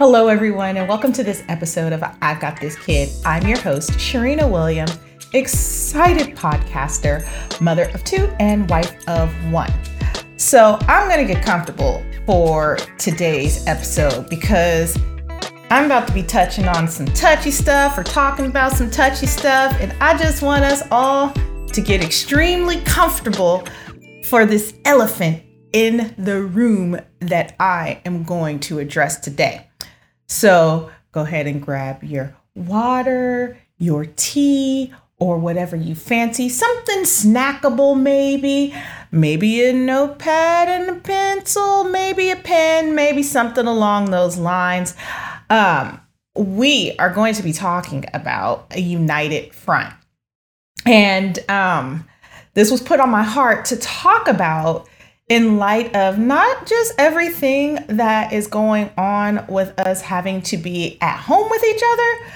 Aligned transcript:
Hello, 0.00 0.28
everyone, 0.28 0.78
and 0.78 0.88
welcome 0.88 1.12
to 1.12 1.22
this 1.22 1.44
episode 1.48 1.92
of 1.92 2.02
I've 2.22 2.40
Got 2.40 2.58
This 2.58 2.74
Kid. 2.74 3.10
I'm 3.26 3.46
your 3.46 3.60
host, 3.60 3.90
Sharina 3.90 4.50
Williams, 4.50 4.98
excited 5.34 6.34
podcaster, 6.34 7.20
mother 7.60 7.90
of 7.92 8.02
two, 8.04 8.34
and 8.40 8.66
wife 8.70 8.96
of 9.10 9.30
one. 9.52 9.70
So, 10.38 10.78
I'm 10.88 11.06
going 11.06 11.26
to 11.26 11.34
get 11.34 11.44
comfortable 11.44 12.02
for 12.24 12.78
today's 12.96 13.66
episode 13.66 14.30
because 14.30 14.98
I'm 15.68 15.84
about 15.84 16.08
to 16.08 16.14
be 16.14 16.22
touching 16.22 16.66
on 16.66 16.88
some 16.88 17.04
touchy 17.08 17.50
stuff 17.50 17.98
or 17.98 18.02
talking 18.02 18.46
about 18.46 18.72
some 18.72 18.90
touchy 18.90 19.26
stuff, 19.26 19.76
and 19.80 19.92
I 20.00 20.16
just 20.16 20.40
want 20.40 20.64
us 20.64 20.82
all 20.90 21.30
to 21.74 21.80
get 21.82 22.02
extremely 22.02 22.80
comfortable 22.84 23.66
for 24.24 24.46
this 24.46 24.72
elephant 24.86 25.42
in 25.74 26.14
the 26.16 26.40
room 26.40 26.98
that 27.18 27.54
I 27.60 28.00
am 28.06 28.22
going 28.22 28.60
to 28.60 28.78
address 28.78 29.20
today. 29.20 29.66
So 30.30 30.92
go 31.10 31.22
ahead 31.22 31.48
and 31.48 31.60
grab 31.60 32.04
your 32.04 32.36
water, 32.54 33.58
your 33.78 34.04
tea, 34.04 34.94
or 35.18 35.38
whatever 35.38 35.74
you 35.74 35.96
fancy. 35.96 36.48
Something 36.48 37.02
snackable, 37.02 38.00
maybe. 38.00 38.72
Maybe 39.10 39.64
a 39.64 39.72
notepad 39.72 40.68
and 40.68 40.88
a 40.88 41.00
pencil, 41.00 41.82
maybe 41.82 42.30
a 42.30 42.36
pen, 42.36 42.94
maybe 42.94 43.24
something 43.24 43.66
along 43.66 44.12
those 44.12 44.38
lines. 44.38 44.94
Um, 45.50 46.00
we 46.36 46.94
are 47.00 47.10
going 47.10 47.34
to 47.34 47.42
be 47.42 47.52
talking 47.52 48.04
about 48.14 48.68
a 48.70 48.80
united 48.80 49.52
front. 49.52 49.92
And 50.86 51.40
um, 51.50 52.08
this 52.54 52.70
was 52.70 52.80
put 52.80 53.00
on 53.00 53.10
my 53.10 53.24
heart 53.24 53.64
to 53.66 53.76
talk 53.76 54.28
about 54.28 54.88
in 55.30 55.58
light 55.58 55.94
of 55.94 56.18
not 56.18 56.66
just 56.66 56.92
everything 56.98 57.78
that 57.86 58.32
is 58.32 58.48
going 58.48 58.90
on 58.98 59.46
with 59.48 59.78
us 59.78 60.02
having 60.02 60.42
to 60.42 60.56
be 60.56 60.98
at 61.00 61.16
home 61.20 61.48
with 61.48 61.64
each 61.64 61.80
other, 61.92 62.32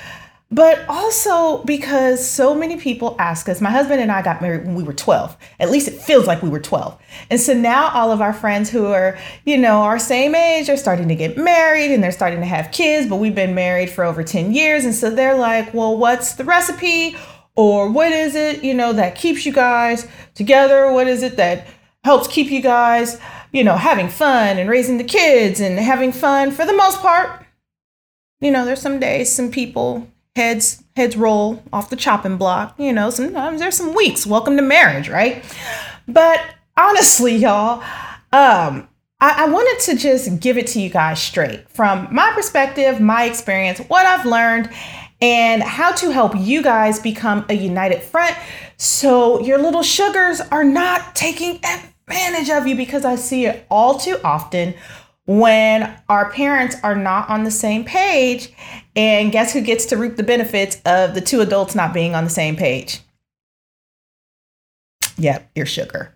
but 0.52 0.84
also 0.88 1.64
because 1.64 2.24
so 2.24 2.54
many 2.54 2.76
people 2.76 3.16
ask 3.18 3.48
us. 3.48 3.60
My 3.60 3.72
husband 3.72 4.00
and 4.00 4.12
I 4.12 4.22
got 4.22 4.40
married 4.40 4.64
when 4.64 4.76
we 4.76 4.84
were 4.84 4.92
12. 4.92 5.36
At 5.58 5.72
least 5.72 5.88
it 5.88 5.94
feels 5.94 6.28
like 6.28 6.40
we 6.40 6.48
were 6.48 6.60
12. 6.60 6.96
And 7.30 7.40
so 7.40 7.52
now 7.52 7.88
all 7.88 8.12
of 8.12 8.20
our 8.20 8.32
friends 8.32 8.70
who 8.70 8.86
are, 8.86 9.18
you 9.44 9.58
know, 9.58 9.80
our 9.80 9.98
same 9.98 10.36
age 10.36 10.70
are 10.70 10.76
starting 10.76 11.08
to 11.08 11.16
get 11.16 11.36
married 11.36 11.90
and 11.90 12.00
they're 12.00 12.12
starting 12.12 12.38
to 12.38 12.46
have 12.46 12.70
kids, 12.70 13.08
but 13.08 13.16
we've 13.16 13.34
been 13.34 13.56
married 13.56 13.90
for 13.90 14.04
over 14.04 14.22
10 14.22 14.52
years. 14.52 14.84
And 14.84 14.94
so 14.94 15.10
they're 15.10 15.36
like, 15.36 15.74
well, 15.74 15.98
what's 15.98 16.34
the 16.34 16.44
recipe? 16.44 17.16
Or 17.56 17.90
what 17.90 18.12
is 18.12 18.36
it, 18.36 18.62
you 18.62 18.74
know, 18.74 18.92
that 18.92 19.16
keeps 19.16 19.44
you 19.44 19.52
guys 19.52 20.06
together? 20.36 20.92
What 20.92 21.08
is 21.08 21.24
it 21.24 21.36
that 21.38 21.66
helps 22.04 22.28
keep 22.28 22.50
you 22.50 22.60
guys, 22.60 23.18
you 23.50 23.64
know, 23.64 23.76
having 23.76 24.08
fun 24.08 24.58
and 24.58 24.68
raising 24.68 24.98
the 24.98 25.04
kids 25.04 25.58
and 25.58 25.78
having 25.78 26.12
fun 26.12 26.50
for 26.50 26.66
the 26.66 26.74
most 26.74 27.00
part. 27.00 27.44
You 28.40 28.50
know, 28.50 28.64
there's 28.64 28.82
some 28.82 29.00
days 29.00 29.32
some 29.32 29.50
people 29.50 30.06
heads 30.36 30.84
heads 30.96 31.16
roll 31.16 31.62
off 31.72 31.90
the 31.90 31.96
chopping 31.96 32.36
block. 32.36 32.74
You 32.78 32.92
know, 32.92 33.10
sometimes 33.10 33.60
there's 33.60 33.76
some 33.76 33.94
weeks. 33.94 34.26
Welcome 34.26 34.56
to 34.56 34.62
marriage, 34.62 35.08
right? 35.08 35.44
But 36.06 36.40
honestly, 36.76 37.36
y'all, 37.36 37.82
um, 38.32 38.88
I, 39.20 39.48
wanted 39.48 39.82
to 39.84 39.96
just 39.96 40.40
give 40.40 40.58
it 40.58 40.66
to 40.68 40.80
you 40.80 40.90
guys 40.90 41.22
straight 41.22 41.70
from 41.70 42.08
my 42.12 42.30
perspective, 42.34 43.00
my 43.00 43.24
experience, 43.24 43.78
what 43.88 44.04
I've 44.04 44.26
learned, 44.26 44.68
and 45.22 45.62
how 45.62 45.92
to 45.92 46.10
help 46.10 46.34
you 46.36 46.62
guys 46.62 46.98
become 46.98 47.46
a 47.48 47.54
united 47.54 48.02
front 48.02 48.36
so 48.76 49.40
your 49.40 49.56
little 49.56 49.82
sugars 49.82 50.40
are 50.40 50.64
not 50.64 51.14
taking 51.14 51.56
advantage 51.56 51.93
of 52.54 52.66
you 52.66 52.76
because 52.76 53.04
I 53.04 53.16
see 53.16 53.46
it 53.46 53.66
all 53.70 53.98
too 53.98 54.18
often 54.24 54.74
when 55.26 55.96
our 56.08 56.30
parents 56.30 56.76
are 56.82 56.96
not 56.96 57.28
on 57.28 57.44
the 57.44 57.50
same 57.50 57.84
page. 57.84 58.52
And 58.96 59.32
guess 59.32 59.52
who 59.52 59.60
gets 59.60 59.86
to 59.86 59.96
reap 59.96 60.16
the 60.16 60.22
benefits 60.22 60.80
of 60.84 61.14
the 61.14 61.20
two 61.20 61.40
adults 61.40 61.74
not 61.74 61.92
being 61.92 62.14
on 62.14 62.24
the 62.24 62.30
same 62.30 62.56
page? 62.56 63.00
Yep, 65.16 65.50
your 65.54 65.66
sugar. 65.66 66.14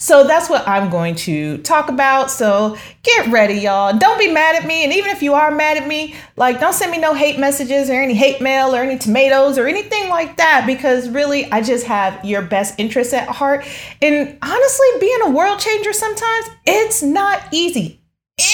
So 0.00 0.24
that's 0.24 0.48
what 0.48 0.66
I'm 0.66 0.90
going 0.90 1.16
to 1.16 1.58
talk 1.58 1.88
about. 1.88 2.30
So 2.30 2.78
get 3.02 3.32
ready, 3.32 3.54
y'all. 3.54 3.98
Don't 3.98 4.18
be 4.18 4.32
mad 4.32 4.54
at 4.54 4.64
me. 4.64 4.84
And 4.84 4.92
even 4.92 5.10
if 5.10 5.24
you 5.24 5.34
are 5.34 5.50
mad 5.50 5.76
at 5.76 5.88
me, 5.88 6.14
like 6.36 6.60
don't 6.60 6.72
send 6.72 6.92
me 6.92 6.98
no 6.98 7.14
hate 7.14 7.38
messages 7.38 7.90
or 7.90 7.94
any 7.94 8.14
hate 8.14 8.40
mail 8.40 8.74
or 8.74 8.82
any 8.82 8.96
tomatoes 8.96 9.58
or 9.58 9.66
anything 9.66 10.08
like 10.08 10.36
that 10.36 10.66
because 10.66 11.08
really 11.08 11.50
I 11.50 11.62
just 11.62 11.84
have 11.86 12.24
your 12.24 12.42
best 12.42 12.78
interests 12.78 13.12
at 13.12 13.28
heart. 13.28 13.66
And 14.00 14.38
honestly, 14.40 14.86
being 15.00 15.18
a 15.24 15.30
world 15.30 15.58
changer 15.58 15.92
sometimes, 15.92 16.46
it's 16.64 17.02
not 17.02 17.42
easy. 17.50 18.00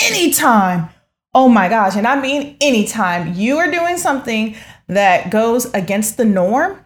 Anytime. 0.05 0.89
Oh 1.35 1.51
my 1.51 1.69
gosh. 1.69 1.95
And 1.95 2.07
I 2.07 2.19
mean, 2.19 2.57
anytime 2.63 3.35
you 3.35 3.59
are 3.59 3.71
doing 3.71 3.99
something 3.99 4.57
that 4.87 5.31
goes 5.31 5.67
against 5.75 6.17
the 6.17 6.25
norm, 6.25 6.81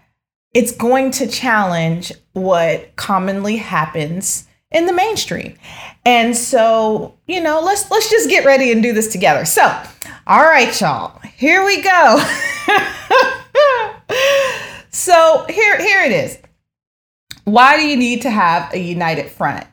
it's 0.53 0.73
going 0.73 1.13
to 1.13 1.29
challenge 1.29 2.11
what 2.33 2.97
commonly 2.97 3.57
happens 3.57 4.47
in 4.71 4.87
the 4.87 4.93
mainstream. 4.93 5.56
And 6.05 6.37
so, 6.37 7.15
you 7.27 7.41
know, 7.41 7.61
let's 7.61 7.91
let's 7.91 8.11
just 8.11 8.29
get 8.29 8.45
ready 8.45 8.73
and 8.73 8.83
do 8.83 8.93
this 8.93 9.09
together. 9.09 9.45
So, 9.45 9.62
all 10.27 10.45
right, 10.45 10.79
y'all. 10.81 11.19
Here 11.37 11.65
we 11.65 11.83
go. 11.83 12.19
so, 14.91 15.47
here 15.49 15.78
here 15.78 16.03
it 16.03 16.12
is. 16.12 16.39
Why 17.45 17.77
do 17.77 17.87
you 17.87 17.97
need 17.97 18.23
to 18.23 18.31
have 18.31 18.73
a 18.75 18.78
united 18.78 19.31
front? 19.31 19.67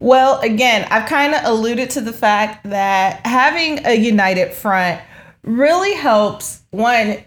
Well, 0.00 0.40
again, 0.40 0.86
I've 0.90 1.08
kind 1.08 1.34
of 1.34 1.42
alluded 1.44 1.90
to 1.90 2.00
the 2.00 2.12
fact 2.12 2.64
that 2.70 3.24
having 3.26 3.86
a 3.86 3.94
united 3.94 4.52
front 4.52 5.00
really 5.42 5.94
helps 5.94 6.62
one 6.70 7.18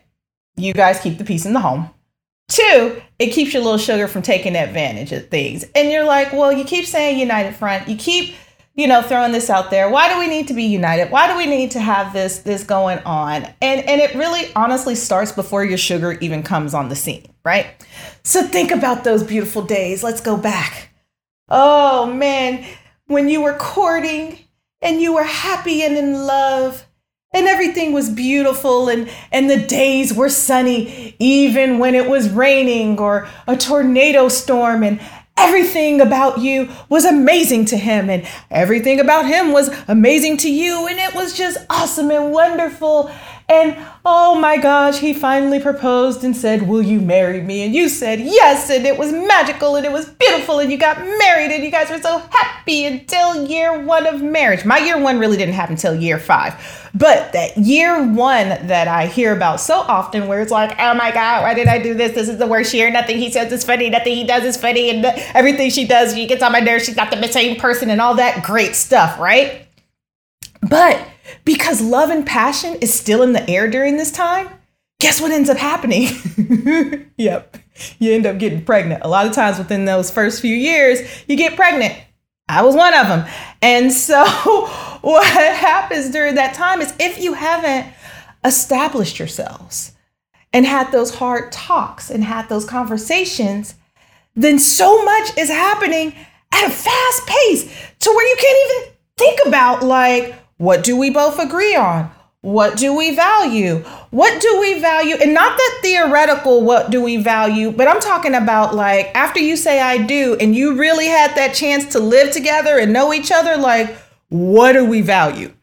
you 0.56 0.74
guys 0.74 1.00
keep 1.00 1.18
the 1.18 1.24
peace 1.24 1.46
in 1.46 1.54
the 1.54 1.60
home. 1.60 1.90
Two, 2.50 3.02
it 3.24 3.32
keeps 3.32 3.54
your 3.54 3.64
little 3.64 3.78
sugar 3.78 4.10
from 4.10 4.22
taking 4.22 4.54
advantage 4.54 5.14
of 5.14 5.30
things. 5.30 5.64
And 5.76 5.90
you're 5.90 6.04
like, 6.04 6.34
well, 6.34 6.52
you 6.52 6.66
keep 6.66 6.86
saying 6.86 7.18
united 7.18 7.56
front. 7.56 7.88
You 7.88 7.96
keep, 7.96 8.36
you 8.76 8.86
know, 8.86 9.02
throwing 9.02 9.32
this 9.32 9.50
out 9.50 9.72
there. 9.72 9.90
Why 9.90 10.12
do 10.12 10.20
we 10.20 10.28
need 10.28 10.50
to 10.50 10.54
be 10.54 10.64
united? 10.64 11.10
Why 11.10 11.32
do 11.32 11.38
we 11.38 11.46
need 11.46 11.72
to 11.72 11.80
have 11.80 12.12
this 12.12 12.40
this 12.40 12.66
going 12.66 13.00
on? 13.00 13.44
And 13.62 13.80
and 13.88 14.02
it 14.02 14.14
really 14.16 14.54
honestly 14.58 14.96
starts 14.96 15.32
before 15.32 15.64
your 15.64 15.78
sugar 15.78 16.18
even 16.20 16.44
comes 16.44 16.74
on 16.74 16.90
the 16.90 16.98
scene, 16.98 17.26
right? 17.46 17.68
So 18.24 18.46
think 18.46 18.72
about 18.72 19.06
those 19.06 19.24
beautiful 19.24 19.62
days. 19.62 20.04
Let's 20.04 20.20
go 20.20 20.36
back. 20.36 20.90
Oh 21.48 22.06
man, 22.06 22.66
when 23.08 23.30
you 23.30 23.42
were 23.42 23.54
courting 23.54 24.38
and 24.82 25.00
you 25.00 25.14
were 25.14 25.24
happy 25.24 25.82
and 25.82 25.96
in 25.96 26.26
love 26.26 26.86
and 27.34 27.48
everything 27.48 27.92
was 27.92 28.10
beautiful 28.10 28.90
and 28.90 29.10
and 29.32 29.50
the 29.50 29.58
days 29.58 30.14
were 30.14 30.30
sunny 30.30 31.16
even 31.20 31.80
when 31.80 31.96
it 31.96 32.08
was 32.08 32.30
raining 32.30 33.00
or 33.00 33.28
a 33.48 33.58
tornado 33.58 34.30
storm 34.30 34.84
and 34.84 35.00
everything 35.36 36.00
about 36.00 36.40
you 36.40 36.70
was 36.90 37.06
amazing 37.06 37.66
to 37.66 37.78
him 37.78 38.10
and 38.10 38.28
everything 38.52 39.00
about 39.00 39.26
him 39.26 39.52
was 39.52 39.70
amazing 39.88 40.38
to 40.38 40.52
you 40.52 40.88
and 40.88 41.00
it 41.00 41.16
was 41.16 41.36
just 41.36 41.58
awesome 41.70 42.12
and 42.12 42.32
wonderful 42.32 43.12
and 43.54 43.78
oh 44.04 44.36
my 44.36 44.58
gosh, 44.58 45.00
he 45.00 45.14
finally 45.14 45.60
proposed 45.60 46.24
and 46.24 46.36
said, 46.36 46.68
Will 46.68 46.82
you 46.82 47.00
marry 47.00 47.42
me? 47.42 47.64
And 47.64 47.74
you 47.76 47.88
said 47.88 48.20
yes, 48.20 48.70
and 48.70 48.86
it 48.86 48.98
was 48.98 49.12
magical 49.12 49.76
and 49.76 49.86
it 49.86 49.92
was 49.92 50.10
beautiful, 50.10 50.60
and 50.60 50.72
you 50.72 50.78
got 50.78 50.98
married, 51.00 51.52
and 51.52 51.64
you 51.64 51.70
guys 51.70 51.90
were 51.90 52.02
so 52.02 52.18
happy 52.32 52.86
until 52.86 53.46
year 53.46 53.86
one 53.86 54.08
of 54.08 54.22
marriage. 54.22 54.66
My 54.66 54.80
year 54.80 55.00
one 55.00 55.20
really 55.20 55.38
didn't 55.38 55.54
happen 55.54 55.74
until 55.74 55.96
year 55.96 56.18
five. 56.18 56.56
But 56.96 57.34
that 57.34 57.58
year 57.58 58.04
one 58.04 58.50
that 58.68 58.88
I 58.88 59.08
hear 59.08 59.36
about 59.36 59.60
so 59.60 59.80
often, 59.80 60.28
where 60.28 60.42
it's 60.42 60.52
like, 60.52 60.76
oh 60.80 60.94
my 60.94 61.12
God, 61.12 61.44
why 61.44 61.54
did 61.54 61.68
I 61.68 61.82
do 61.82 61.94
this? 61.94 62.14
This 62.14 62.30
is 62.30 62.38
the 62.38 62.48
worst 62.48 62.74
year. 62.74 62.92
Nothing 62.92 63.18
he 63.18 63.32
says 63.32 63.52
is 63.52 63.64
funny. 63.64 63.90
Nothing 63.90 64.16
he 64.16 64.26
does 64.26 64.44
is 64.44 64.58
funny. 64.58 64.90
And 64.90 65.06
everything 65.06 65.70
she 65.70 65.88
does, 65.88 66.14
she 66.14 66.28
gets 66.28 66.44
on 66.44 66.52
my 66.52 66.60
nerves. 66.60 66.86
She's 66.86 66.96
not 66.96 67.10
the 67.10 67.28
same 67.28 67.60
person 67.60 67.90
and 67.90 68.00
all 68.00 68.16
that 68.16 68.44
great 68.44 68.76
stuff, 68.76 69.20
right? 69.20 69.68
But 70.62 71.08
because 71.46 71.82
love 71.82 72.10
and 72.10 72.26
passion 72.26 72.76
is 72.82 72.94
still 72.94 73.22
in 73.22 73.34
the 73.34 73.50
air 73.50 73.70
during 73.70 73.98
this 73.98 74.12
time, 74.12 74.50
guess 75.00 75.22
what 75.22 75.32
ends 75.32 75.50
up 75.50 75.58
happening? 75.58 76.08
yep, 77.18 77.58
you 78.00 78.14
end 78.14 78.26
up 78.26 78.38
getting 78.38 78.64
pregnant. 78.64 79.04
A 79.04 79.10
lot 79.10 79.26
of 79.26 79.34
times 79.34 79.58
within 79.58 79.86
those 79.86 80.12
first 80.12 80.42
few 80.42 80.56
years, 80.56 81.00
you 81.28 81.36
get 81.36 81.56
pregnant. 81.56 81.96
I 82.50 82.62
was 82.62 82.76
one 82.76 82.94
of 82.94 83.08
them. 83.08 83.26
And 83.62 83.92
so, 83.92 84.24
what 85.02 85.26
happens 85.26 86.10
during 86.10 86.36
that 86.36 86.54
time 86.54 86.82
is 86.82 86.94
if 87.00 87.20
you 87.20 87.34
haven't 87.34 87.94
established 88.44 89.20
yourselves 89.20 89.94
and 90.52 90.66
had 90.66 90.92
those 90.92 91.16
hard 91.16 91.52
talks 91.52 92.10
and 92.10 92.24
had 92.24 92.50
those 92.50 92.66
conversations, 92.66 93.76
then 94.36 94.60
so 94.60 95.04
much 95.04 95.38
is 95.38 95.50
happening 95.50 96.16
at 96.52 96.68
a 96.68 96.70
fast 96.70 97.28
pace 97.28 97.64
to 98.00 98.10
where 98.10 98.28
you 98.28 98.36
can't 98.40 98.72
even 98.72 98.94
think 99.18 99.40
about, 99.46 99.84
like, 99.84 100.36
what 100.58 100.84
do 100.84 100.98
we 100.98 101.10
both 101.10 101.40
agree 101.40 101.76
on? 101.76 102.12
What 102.42 102.76
do 102.78 102.94
we 102.94 103.16
value? 103.16 103.80
What 104.10 104.42
do 104.42 104.60
we 104.60 104.80
value? 104.82 105.16
And 105.16 105.34
not 105.34 105.58
that 105.58 105.80
theoretical, 105.82 106.62
what 106.62 106.92
do 106.92 107.02
we 107.02 107.16
value, 107.16 107.72
but 107.72 107.88
I'm 107.88 108.02
talking 108.02 108.34
about 108.34 108.76
like 108.76 109.12
after 109.16 109.40
you 109.40 109.56
say 109.56 109.80
I 109.80 109.98
do 109.98 110.36
and 110.40 110.54
you 110.54 110.76
really 110.76 111.08
had 111.08 111.36
that 111.36 111.54
chance 111.54 111.86
to 111.94 112.00
live 112.00 112.34
together 112.34 112.78
and 112.78 112.92
know 112.92 113.14
each 113.14 113.32
other, 113.32 113.56
like, 113.56 113.96
what 114.28 114.74
do 114.74 114.84
we 114.84 115.00
value? 115.00 115.54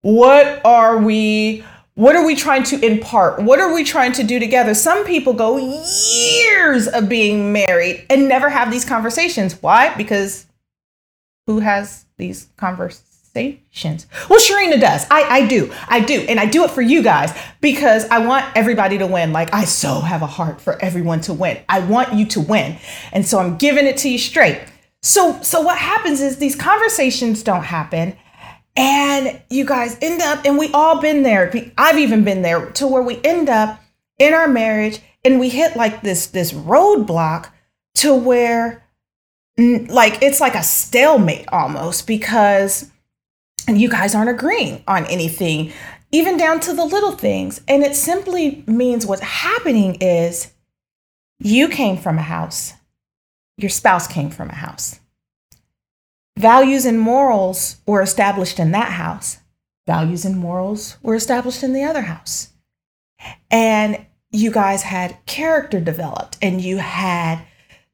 What 0.00 0.64
are 0.64 0.96
we 0.96 1.64
What 1.94 2.16
are 2.16 2.24
we 2.24 2.34
trying 2.34 2.62
to 2.64 2.80
impart? 2.80 3.42
What 3.42 3.60
are 3.60 3.74
we 3.74 3.84
trying 3.84 4.12
to 4.12 4.24
do 4.24 4.38
together? 4.40 4.72
Some 4.72 5.04
people 5.04 5.34
go 5.34 5.58
years 5.58 6.88
of 6.88 7.10
being 7.10 7.52
married 7.52 8.06
and 8.08 8.26
never 8.26 8.48
have 8.48 8.70
these 8.70 8.86
conversations. 8.86 9.60
Why? 9.60 9.94
Because 9.94 10.46
who 11.46 11.60
has 11.60 12.06
these 12.16 12.48
conversations? 12.56 13.11
Well, 14.28 14.38
Sharina 14.38 14.80
does. 14.80 15.06
I, 15.10 15.22
I 15.22 15.46
do. 15.46 15.72
I 15.88 16.00
do. 16.00 16.20
And 16.28 16.38
I 16.38 16.46
do 16.46 16.64
it 16.64 16.70
for 16.70 16.82
you 16.82 17.02
guys 17.02 17.32
because 17.60 18.04
I 18.10 18.24
want 18.26 18.44
everybody 18.54 18.98
to 18.98 19.06
win. 19.06 19.32
Like, 19.32 19.54
I 19.54 19.64
so 19.64 20.00
have 20.00 20.22
a 20.22 20.26
heart 20.26 20.60
for 20.60 20.80
everyone 20.82 21.20
to 21.22 21.32
win. 21.32 21.58
I 21.68 21.80
want 21.80 22.12
you 22.14 22.26
to 22.26 22.40
win. 22.40 22.76
And 23.12 23.26
so 23.26 23.38
I'm 23.38 23.56
giving 23.56 23.86
it 23.86 23.96
to 23.98 24.10
you 24.10 24.18
straight. 24.18 24.60
So, 25.02 25.40
so 25.42 25.60
what 25.60 25.78
happens 25.78 26.20
is 26.20 26.38
these 26.38 26.54
conversations 26.54 27.42
don't 27.42 27.64
happen 27.64 28.16
and 28.76 29.40
you 29.50 29.66
guys 29.66 29.98
end 30.00 30.22
up, 30.22 30.46
and 30.46 30.56
we 30.56 30.72
all 30.72 31.00
been 31.00 31.22
there. 31.22 31.52
I've 31.76 31.98
even 31.98 32.24
been 32.24 32.42
there 32.42 32.70
to 32.72 32.86
where 32.86 33.02
we 33.02 33.20
end 33.22 33.50
up 33.50 33.80
in 34.18 34.32
our 34.34 34.48
marriage 34.48 35.00
and 35.24 35.40
we 35.40 35.48
hit 35.48 35.76
like 35.76 36.02
this 36.02 36.26
this 36.28 36.52
roadblock 36.52 37.50
to 37.96 38.14
where 38.14 38.84
like 39.58 40.22
it's 40.22 40.40
like 40.40 40.54
a 40.54 40.62
stalemate 40.62 41.46
almost 41.48 42.06
because 42.06 42.90
you 43.68 43.88
guys 43.88 44.14
aren't 44.14 44.30
agreeing 44.30 44.82
on 44.86 45.04
anything 45.06 45.72
even 46.10 46.36
down 46.36 46.60
to 46.60 46.72
the 46.74 46.84
little 46.84 47.12
things 47.12 47.60
and 47.68 47.82
it 47.82 47.96
simply 47.96 48.64
means 48.66 49.06
what's 49.06 49.22
happening 49.22 49.96
is 50.00 50.52
you 51.38 51.68
came 51.68 51.96
from 51.96 52.18
a 52.18 52.22
house 52.22 52.74
your 53.56 53.70
spouse 53.70 54.06
came 54.06 54.30
from 54.30 54.50
a 54.50 54.54
house 54.54 55.00
Values 56.38 56.86
and 56.86 56.98
morals 56.98 57.76
were 57.86 58.00
established 58.00 58.58
in 58.58 58.72
that 58.72 58.92
house. 58.92 59.38
Values 59.86 60.24
and 60.24 60.36
morals 60.36 60.96
were 61.02 61.14
established 61.14 61.62
in 61.62 61.72
the 61.72 61.84
other 61.84 62.02
house. 62.02 62.50
And 63.50 64.06
you 64.30 64.50
guys 64.50 64.82
had 64.82 65.24
character 65.26 65.78
developed 65.78 66.38
and 66.40 66.60
you 66.60 66.78
had 66.78 67.44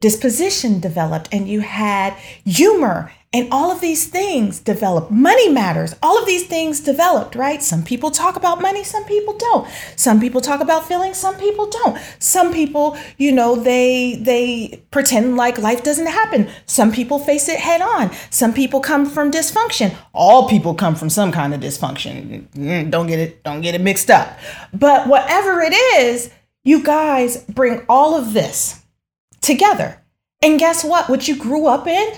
disposition 0.00 0.78
developed 0.78 1.28
and 1.32 1.48
you 1.48 1.60
had 1.60 2.14
humor 2.44 3.12
and 3.30 3.46
all 3.52 3.70
of 3.70 3.82
these 3.82 4.06
things 4.06 4.58
developed. 4.58 5.10
Money 5.10 5.50
matters. 5.50 5.94
All 6.02 6.18
of 6.18 6.24
these 6.24 6.46
things 6.46 6.80
developed, 6.80 7.34
right? 7.34 7.62
Some 7.62 7.82
people 7.82 8.10
talk 8.10 8.36
about 8.36 8.62
money, 8.62 8.82
some 8.82 9.04
people 9.04 9.36
don't. 9.36 9.68
Some 9.96 10.18
people 10.18 10.40
talk 10.40 10.62
about 10.62 10.88
feelings, 10.88 11.18
some 11.18 11.36
people 11.36 11.68
don't. 11.68 11.98
Some 12.18 12.54
people, 12.54 12.96
you 13.18 13.30
know, 13.30 13.54
they 13.54 14.14
they 14.14 14.82
pretend 14.90 15.36
like 15.36 15.58
life 15.58 15.84
doesn't 15.84 16.06
happen. 16.06 16.48
Some 16.64 16.90
people 16.90 17.18
face 17.18 17.50
it 17.50 17.60
head 17.60 17.82
on. 17.82 18.10
Some 18.30 18.54
people 18.54 18.80
come 18.80 19.04
from 19.04 19.30
dysfunction. 19.30 19.94
All 20.14 20.48
people 20.48 20.74
come 20.74 20.94
from 20.94 21.10
some 21.10 21.30
kind 21.30 21.52
of 21.52 21.60
dysfunction. 21.60 22.48
Mm, 22.52 22.90
don't 22.90 23.08
get 23.08 23.18
it 23.18 23.44
don't 23.44 23.60
get 23.60 23.74
it 23.74 23.82
mixed 23.82 24.10
up. 24.10 24.38
But 24.72 25.06
whatever 25.06 25.60
it 25.60 25.74
is, 25.74 26.30
you 26.64 26.82
guys 26.82 27.44
bring 27.44 27.84
all 27.90 28.14
of 28.14 28.32
this 28.32 28.82
together. 29.42 30.02
And 30.40 30.58
guess 30.58 30.82
what? 30.82 31.10
What 31.10 31.28
you 31.28 31.36
grew 31.36 31.66
up 31.66 31.86
in 31.86 32.10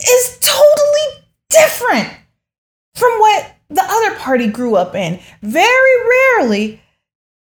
is 0.00 0.38
totally 0.40 1.26
different 1.50 2.08
from 2.94 3.10
what 3.18 3.56
the 3.68 3.82
other 3.82 4.16
party 4.16 4.46
grew 4.46 4.76
up 4.76 4.94
in. 4.94 5.20
Very 5.42 6.08
rarely 6.08 6.80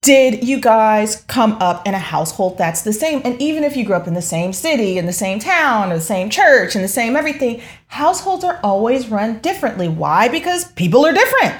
did 0.01 0.47
you 0.47 0.59
guys 0.59 1.23
come 1.27 1.53
up 1.53 1.87
in 1.87 1.95
a 1.95 1.99
household 1.99 2.59
that's 2.59 2.83
the 2.83 2.93
same. 2.93 3.21
And 3.25 3.41
even 3.41 3.63
if 3.63 3.75
you 3.75 3.83
grew 3.83 3.95
up 3.95 4.07
in 4.07 4.13
the 4.13 4.21
same 4.21 4.53
city, 4.53 4.99
in 4.99 5.07
the 5.07 5.13
same 5.13 5.39
town, 5.39 5.91
or 5.91 5.95
the 5.95 6.01
same 6.01 6.29
church, 6.29 6.75
and 6.75 6.83
the 6.83 6.89
same 6.89 7.15
everything, 7.15 7.61
households 7.87 8.43
are 8.43 8.59
always 8.63 9.07
run 9.09 9.39
differently. 9.39 9.87
Why? 9.87 10.27
Because 10.27 10.71
people 10.73 11.05
are 11.07 11.11
different, 11.11 11.55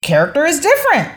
character 0.00 0.46
is 0.46 0.60
different. 0.60 1.12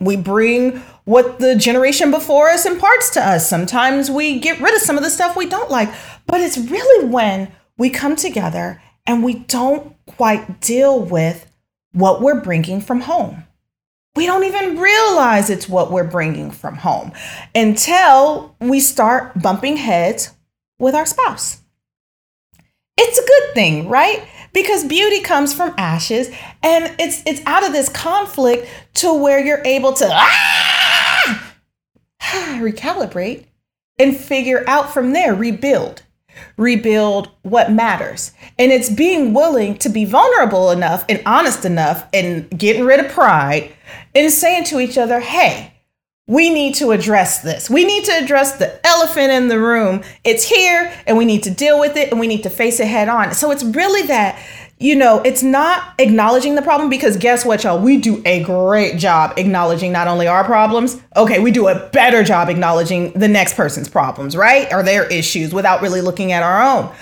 We 0.00 0.16
bring 0.16 0.78
what 1.04 1.38
the 1.38 1.54
generation 1.54 2.10
before 2.10 2.50
us 2.50 2.66
imparts 2.66 3.10
to 3.10 3.20
us. 3.24 3.48
Sometimes 3.48 4.10
we 4.10 4.40
get 4.40 4.60
rid 4.60 4.74
of 4.74 4.82
some 4.82 4.96
of 4.96 5.04
the 5.04 5.10
stuff 5.10 5.36
we 5.36 5.46
don't 5.46 5.70
like, 5.70 5.88
but 6.26 6.40
it's 6.40 6.58
really 6.58 7.06
when 7.06 7.52
we 7.78 7.90
come 7.90 8.16
together 8.16 8.82
and 9.06 9.22
we 9.22 9.34
don't 9.34 9.94
quite 10.06 10.60
deal 10.60 11.00
with 11.00 11.50
what 11.92 12.20
we're 12.20 12.40
bringing 12.40 12.80
from 12.80 13.02
home. 13.02 13.44
We 14.14 14.26
don't 14.26 14.44
even 14.44 14.78
realize 14.78 15.50
it's 15.50 15.68
what 15.68 15.90
we're 15.90 16.04
bringing 16.04 16.50
from 16.50 16.76
home 16.76 17.12
until 17.54 18.56
we 18.60 18.80
start 18.80 19.40
bumping 19.40 19.76
heads 19.76 20.30
with 20.78 20.94
our 20.94 21.04
spouse. 21.04 21.60
It's 22.96 23.18
a 23.18 23.26
good 23.26 23.54
thing, 23.54 23.88
right? 23.88 24.26
Because 24.54 24.84
beauty 24.84 25.20
comes 25.20 25.52
from 25.52 25.74
ashes 25.76 26.28
and 26.62 26.94
it's 26.98 27.22
it's 27.26 27.42
out 27.44 27.66
of 27.66 27.72
this 27.72 27.90
conflict 27.90 28.66
to 28.94 29.12
where 29.12 29.38
you're 29.38 29.62
able 29.66 29.92
to 29.92 30.08
ah, 30.10 31.54
recalibrate 32.58 33.44
and 33.98 34.16
figure 34.16 34.64
out 34.66 34.94
from 34.94 35.12
there, 35.12 35.34
rebuild 35.34 36.02
rebuild 36.56 37.30
what 37.42 37.72
matters. 37.72 38.32
And 38.58 38.72
it's 38.72 38.90
being 38.90 39.34
willing 39.34 39.78
to 39.78 39.88
be 39.88 40.04
vulnerable 40.04 40.70
enough 40.70 41.04
and 41.08 41.22
honest 41.26 41.64
enough 41.64 42.06
and 42.12 42.48
getting 42.56 42.84
rid 42.84 43.00
of 43.00 43.10
pride 43.10 43.72
and 44.14 44.30
saying 44.30 44.64
to 44.64 44.80
each 44.80 44.98
other, 44.98 45.20
hey, 45.20 45.72
we 46.28 46.50
need 46.50 46.74
to 46.74 46.90
address 46.90 47.42
this. 47.42 47.70
We 47.70 47.84
need 47.84 48.04
to 48.04 48.12
address 48.12 48.56
the 48.56 48.84
elephant 48.84 49.30
in 49.30 49.48
the 49.48 49.60
room. 49.60 50.02
It's 50.24 50.44
here 50.44 50.92
and 51.06 51.16
we 51.16 51.24
need 51.24 51.44
to 51.44 51.50
deal 51.50 51.78
with 51.78 51.96
it 51.96 52.10
and 52.10 52.18
we 52.18 52.26
need 52.26 52.42
to 52.42 52.50
face 52.50 52.80
it 52.80 52.88
head 52.88 53.08
on. 53.08 53.32
So 53.32 53.52
it's 53.52 53.62
really 53.62 54.02
that 54.08 54.36
you 54.78 54.94
know, 54.94 55.22
it's 55.22 55.42
not 55.42 55.94
acknowledging 55.98 56.54
the 56.54 56.62
problem 56.62 56.90
because 56.90 57.16
guess 57.16 57.46
what, 57.46 57.64
y'all? 57.64 57.80
We 57.80 57.96
do 57.96 58.20
a 58.26 58.42
great 58.42 58.98
job 58.98 59.38
acknowledging 59.38 59.90
not 59.90 60.06
only 60.06 60.26
our 60.26 60.44
problems, 60.44 61.00
okay, 61.16 61.38
we 61.38 61.50
do 61.50 61.68
a 61.68 61.88
better 61.90 62.22
job 62.22 62.50
acknowledging 62.50 63.12
the 63.12 63.28
next 63.28 63.54
person's 63.54 63.88
problems, 63.88 64.36
right? 64.36 64.70
Or 64.72 64.82
their 64.82 65.06
issues 65.06 65.54
without 65.54 65.80
really 65.80 66.02
looking 66.02 66.32
at 66.32 66.42
our 66.42 66.60
own. 66.60 66.94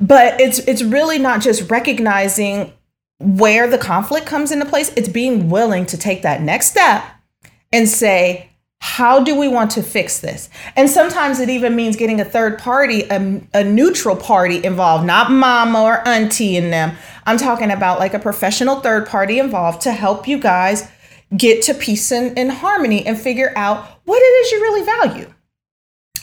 But 0.00 0.38
it's 0.40 0.58
it's 0.60 0.82
really 0.82 1.18
not 1.18 1.40
just 1.40 1.70
recognizing 1.70 2.72
where 3.20 3.68
the 3.68 3.78
conflict 3.78 4.26
comes 4.26 4.52
into 4.52 4.66
place, 4.66 4.92
it's 4.96 5.08
being 5.08 5.48
willing 5.48 5.86
to 5.86 5.96
take 5.96 6.22
that 6.22 6.42
next 6.42 6.72
step 6.72 7.04
and 7.72 7.88
say, 7.88 8.50
how 8.86 9.18
do 9.18 9.34
we 9.34 9.48
want 9.48 9.70
to 9.70 9.82
fix 9.82 10.20
this? 10.20 10.50
And 10.76 10.90
sometimes 10.90 11.40
it 11.40 11.48
even 11.48 11.74
means 11.74 11.96
getting 11.96 12.20
a 12.20 12.24
third 12.24 12.58
party, 12.58 13.04
a, 13.04 13.40
a, 13.54 13.64
neutral 13.64 14.14
party 14.14 14.62
involved, 14.62 15.06
not 15.06 15.30
mama 15.30 15.82
or 15.82 16.06
auntie 16.06 16.58
in 16.58 16.70
them. 16.70 16.94
I'm 17.26 17.38
talking 17.38 17.70
about 17.70 17.98
like 17.98 18.14
a 18.14 18.18
professional 18.18 18.80
third 18.80 19.06
party 19.06 19.38
involved 19.38 19.82
to 19.82 19.92
help 19.92 20.28
you 20.28 20.38
guys 20.38 20.88
get 21.36 21.62
to 21.62 21.74
peace 21.74 22.12
and, 22.12 22.38
and 22.38 22.52
harmony 22.52 23.06
and 23.06 23.18
figure 23.18 23.52
out 23.56 23.86
what 24.04 24.18
it 24.18 24.24
is 24.24 24.52
you 24.52 24.60
really 24.60 24.84
value 24.84 25.33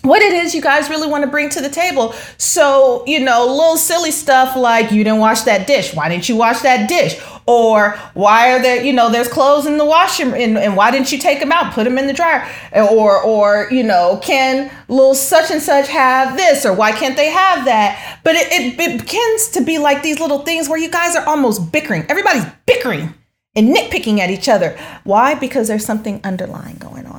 what 0.02 0.22
it 0.22 0.34
is 0.34 0.56
you 0.56 0.62
guys 0.62 0.90
really 0.90 1.08
want 1.08 1.24
to 1.24 1.30
bring 1.30 1.50
to 1.50 1.62
the 1.62 1.70
table. 1.70 2.14
So, 2.38 3.04
you 3.06 3.20
know, 3.20 3.46
little 3.46 3.78
silly 3.78 4.12
stuff 4.12 4.56
like 4.56 4.92
you 4.92 5.04
didn't 5.04 5.20
wash 5.20 5.42
that 5.42 5.68
dish. 5.68 5.94
Why 5.94 6.10
didn't 6.10 6.28
you 6.28 6.36
wash 6.36 6.62
that 6.62 6.90
dish? 6.90 7.22
Or 7.46 7.92
why 8.14 8.54
are 8.54 8.62
there, 8.62 8.84
you 8.84 8.94
know, 8.94 9.12
there's 9.12 9.28
clothes 9.28 9.66
in 9.66 9.78
the 9.78 9.86
washer 9.86 10.36
and, 10.36 10.58
and 10.58 10.76
why 10.76 10.92
didn't 10.92 11.12
you 11.12 11.18
take 11.18 11.40
them 11.40 11.52
out, 11.52 11.74
put 11.74 11.84
them 11.84 11.98
in 11.98 12.08
the 12.08 12.14
dryer? 12.14 12.48
Or, 12.74 13.22
or, 13.22 13.68
you 13.72 13.84
know, 13.84 14.20
can 14.24 14.72
little 14.88 15.16
such 15.16 15.52
and 15.52 15.62
such 15.62 15.88
have 15.90 16.38
this? 16.38 16.66
Or 16.66 16.74
why 16.74 16.92
can't 16.92 17.16
they 17.16 17.30
have 17.30 17.66
that? 17.66 18.20
But 18.24 18.36
it, 18.36 18.52
it, 18.52 18.80
it 18.80 19.00
begins 19.02 19.50
to 19.50 19.62
be 19.62 19.78
like 19.78 20.02
these 20.02 20.20
little 20.20 20.40
things 20.40 20.70
where 20.70 20.80
you 20.80 20.90
guys 20.90 21.16
are 21.16 21.26
almost 21.26 21.72
bickering. 21.72 22.06
Everybody's 22.10 22.46
bickering 22.66 23.14
and 23.56 23.76
nitpicking 23.76 24.20
at 24.20 24.30
each 24.30 24.48
other. 24.48 24.78
Why? 25.04 25.34
Because 25.34 25.68
there's 25.68 25.86
something 25.86 26.22
underlying 26.24 26.78
going 26.78 27.06
on. 27.06 27.11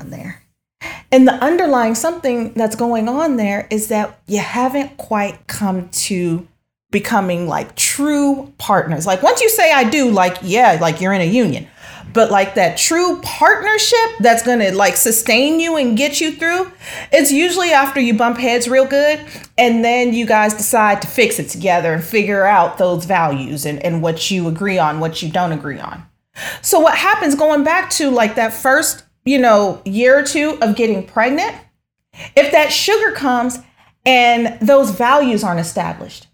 And 1.13 1.29
the 1.29 1.35
underlying 1.35 1.95
something 1.95 2.55
that's 2.55 2.75
going 2.75 3.07
on 3.07 3.37
there 3.37 3.69
is 3.71 3.89
that 3.89 4.19
you 4.27 4.39
haven't 4.39 4.97
quite 4.97 5.47
come 5.47 5.91
to 5.91 6.49
becoming 6.91 7.47
like 7.47 7.77
true 7.77 8.53
partners. 8.57 9.07
Like 9.07 9.23
once 9.23 9.43
you 9.43 9.51
say 9.51 9.73
I 9.73 9.85
do, 9.85 10.11
like, 10.11 10.39
yeah, 10.43 10.79
like 10.81 11.01
you're 11.01 11.13
in 11.13 11.21
a 11.21 11.27
union. 11.27 11.69
But 12.15 12.31
like 12.31 12.55
that 12.57 12.77
true 12.77 13.21
partnership 13.23 14.19
that's 14.21 14.43
gonna 14.43 14.73
like 14.73 14.97
sustain 14.97 15.61
you 15.61 15.77
and 15.77 15.97
get 15.97 16.21
you 16.21 16.33
through, 16.33 16.71
it's 17.11 17.33
usually 17.33 17.73
after 17.73 18.01
you 18.01 18.15
bump 18.15 18.39
heads 18.39 18.69
real 18.69 18.85
good 18.87 19.21
and 19.57 19.85
then 19.85 20.13
you 20.13 20.27
guys 20.27 20.53
decide 20.55 21.01
to 21.03 21.09
fix 21.09 21.39
it 21.39 21.49
together 21.49 21.93
and 21.95 22.05
figure 22.05 22.45
out 22.45 22.77
those 22.77 23.07
values 23.07 23.65
and, 23.65 23.83
and 23.83 24.03
what 24.03 24.31
you 24.31 24.49
agree 24.49 24.79
on, 24.79 25.01
what 25.01 25.23
you 25.23 25.31
don't 25.31 25.53
agree 25.53 25.79
on. 25.79 26.05
So 26.61 26.81
what 26.81 26.97
happens 26.97 27.35
going 27.35 27.65
back 27.65 27.91
to 27.91 28.11
like 28.11 28.35
that 28.35 28.53
first 28.53 29.05
you 29.25 29.39
know, 29.39 29.81
year 29.85 30.19
or 30.19 30.23
two 30.23 30.59
of 30.61 30.77
getting 30.77 31.07
pregnant, 31.07 31.55
if 32.37 32.53
that 32.53 32.73
sugar 32.73 33.13
comes 33.13 33.59
and 34.05 34.59
those 34.61 34.91
values 34.91 35.45
aren't 35.45 35.61
established 35.61 36.27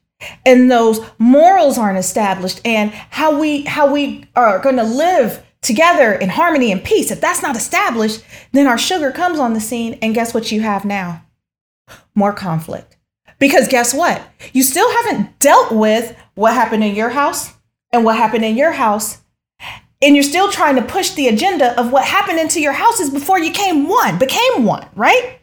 and 0.44 0.70
those 0.70 1.00
morals 1.18 1.78
aren't 1.78 1.98
established 1.98 2.60
and 2.64 2.90
how 2.90 3.38
we 3.38 3.62
how 3.62 3.92
we 3.92 4.24
are 4.34 4.58
going 4.58 4.76
to 4.76 4.82
live 4.82 5.44
together 5.60 6.12
in 6.12 6.28
harmony 6.28 6.72
and 6.72 6.82
peace 6.82 7.10
if 7.10 7.20
that's 7.20 7.42
not 7.42 7.56
established 7.56 8.24
then 8.52 8.66
our 8.66 8.78
sugar 8.78 9.12
comes 9.12 9.38
on 9.38 9.52
the 9.52 9.60
scene 9.60 9.98
and 10.02 10.14
guess 10.14 10.34
what 10.34 10.50
you 10.50 10.60
have 10.60 10.84
now? 10.84 11.24
More 12.14 12.32
conflict. 12.32 12.96
Because 13.38 13.68
guess 13.68 13.94
what? 13.94 14.20
You 14.52 14.62
still 14.62 14.90
haven't 14.96 15.38
dealt 15.38 15.72
with 15.72 16.16
what 16.34 16.54
happened 16.54 16.82
in 16.82 16.94
your 16.94 17.10
house 17.10 17.54
and 17.92 18.04
what 18.04 18.16
happened 18.16 18.44
in 18.44 18.56
your 18.56 18.72
house 18.72 19.18
and 20.00 20.14
you're 20.14 20.22
still 20.22 20.50
trying 20.50 20.76
to 20.76 20.82
push 20.82 21.10
the 21.10 21.28
agenda 21.28 21.78
of 21.80 21.92
what 21.92 22.04
happened 22.04 22.38
into 22.38 22.60
your 22.60 22.72
houses 22.72 23.10
before 23.10 23.38
you 23.38 23.50
came 23.50 23.88
one, 23.88 24.18
became 24.18 24.64
one, 24.64 24.86
right? 24.94 25.38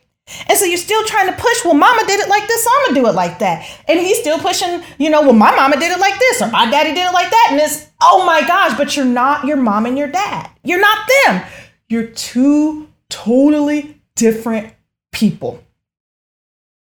And 0.47 0.57
so 0.57 0.65
you're 0.65 0.77
still 0.77 1.03
trying 1.03 1.27
to 1.27 1.39
push, 1.39 1.63
well, 1.63 1.75
mama 1.75 2.03
did 2.07 2.19
it 2.19 2.29
like 2.29 2.47
this, 2.47 2.67
I'm 2.67 2.85
gonna 2.88 3.01
do 3.01 3.07
it 3.07 3.15
like 3.15 3.39
that. 3.39 3.67
And 3.88 4.00
he's 4.00 4.19
still 4.19 4.39
pushing, 4.39 4.81
you 4.97 5.09
know, 5.09 5.21
well, 5.21 5.33
my 5.33 5.55
mama 5.55 5.79
did 5.79 5.91
it 5.91 6.00
like 6.00 6.17
this, 6.17 6.41
or 6.41 6.50
my 6.50 6.69
daddy 6.69 6.93
did 6.93 7.07
it 7.07 7.13
like 7.13 7.29
that. 7.29 7.50
And 7.51 7.59
it's, 7.59 7.88
oh 8.01 8.25
my 8.25 8.41
gosh, 8.41 8.75
but 8.77 8.95
you're 8.95 9.05
not 9.05 9.45
your 9.45 9.57
mom 9.57 9.85
and 9.85 9.97
your 9.97 10.07
dad. 10.07 10.50
You're 10.63 10.81
not 10.81 11.07
them. 11.25 11.43
You're 11.89 12.07
two 12.07 12.89
totally 13.09 14.01
different 14.15 14.74
people. 15.12 15.63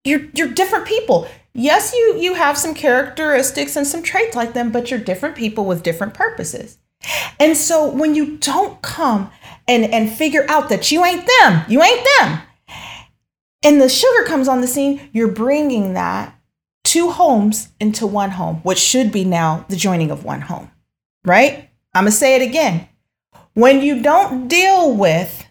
You're 0.03 0.25
you're 0.33 0.49
different 0.49 0.85
people. 0.85 1.27
Yes, 1.53 1.93
you 1.93 2.17
you 2.19 2.33
have 2.33 2.57
some 2.57 2.73
characteristics 2.73 3.75
and 3.75 3.85
some 3.85 4.01
traits 4.01 4.35
like 4.35 4.53
them, 4.53 4.71
but 4.71 4.89
you're 4.89 4.99
different 4.99 5.35
people 5.35 5.65
with 5.65 5.83
different 5.83 6.13
purposes. 6.13 6.79
And 7.39 7.57
so 7.57 7.89
when 7.89 8.15
you 8.15 8.37
don't 8.37 8.81
come 8.81 9.31
and 9.67 9.85
and 9.85 10.11
figure 10.11 10.45
out 10.49 10.69
that 10.69 10.91
you 10.91 11.03
ain't 11.03 11.27
them, 11.39 11.63
you 11.67 11.81
ain't 11.81 12.07
them 12.19 12.41
and 13.63 13.79
the 13.79 13.89
sugar 13.89 14.23
comes 14.25 14.47
on 14.47 14.61
the 14.61 14.67
scene, 14.67 15.09
you're 15.13 15.27
bringing 15.27 15.93
that 15.93 16.35
two 16.83 17.11
homes 17.11 17.69
into 17.79 18.07
one 18.07 18.31
home, 18.31 18.57
which 18.63 18.79
should 18.79 19.11
be 19.11 19.23
now 19.23 19.65
the 19.69 19.75
joining 19.75 20.11
of 20.11 20.23
one 20.23 20.41
home, 20.41 20.71
right? 21.25 21.69
I'm 21.93 22.03
going 22.03 22.11
to 22.11 22.17
say 22.17 22.35
it 22.35 22.41
again. 22.41 22.87
When 23.53 23.81
you 23.81 24.01
don't 24.01 24.47
deal 24.47 24.95
with 24.95 25.45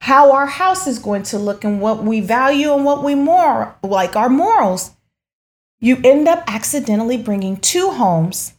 how 0.00 0.32
our 0.32 0.46
house 0.46 0.86
is 0.86 0.98
going 0.98 1.22
to 1.24 1.38
look 1.38 1.64
and 1.64 1.80
what 1.80 2.02
we 2.02 2.20
value 2.20 2.72
and 2.72 2.84
what 2.84 3.04
we 3.04 3.14
more 3.14 3.76
like 3.82 4.16
our 4.16 4.28
morals, 4.28 4.92
you 5.80 5.98
end 6.02 6.26
up 6.26 6.42
accidentally 6.46 7.16
bringing 7.16 7.56
two 7.56 7.90
homes 7.90 8.54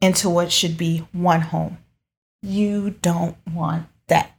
into 0.00 0.28
what 0.28 0.50
should 0.50 0.76
be 0.76 1.06
one 1.12 1.40
home. 1.40 1.78
You 2.42 2.90
don't 3.02 3.36
want 3.52 3.86
that. 4.08 4.36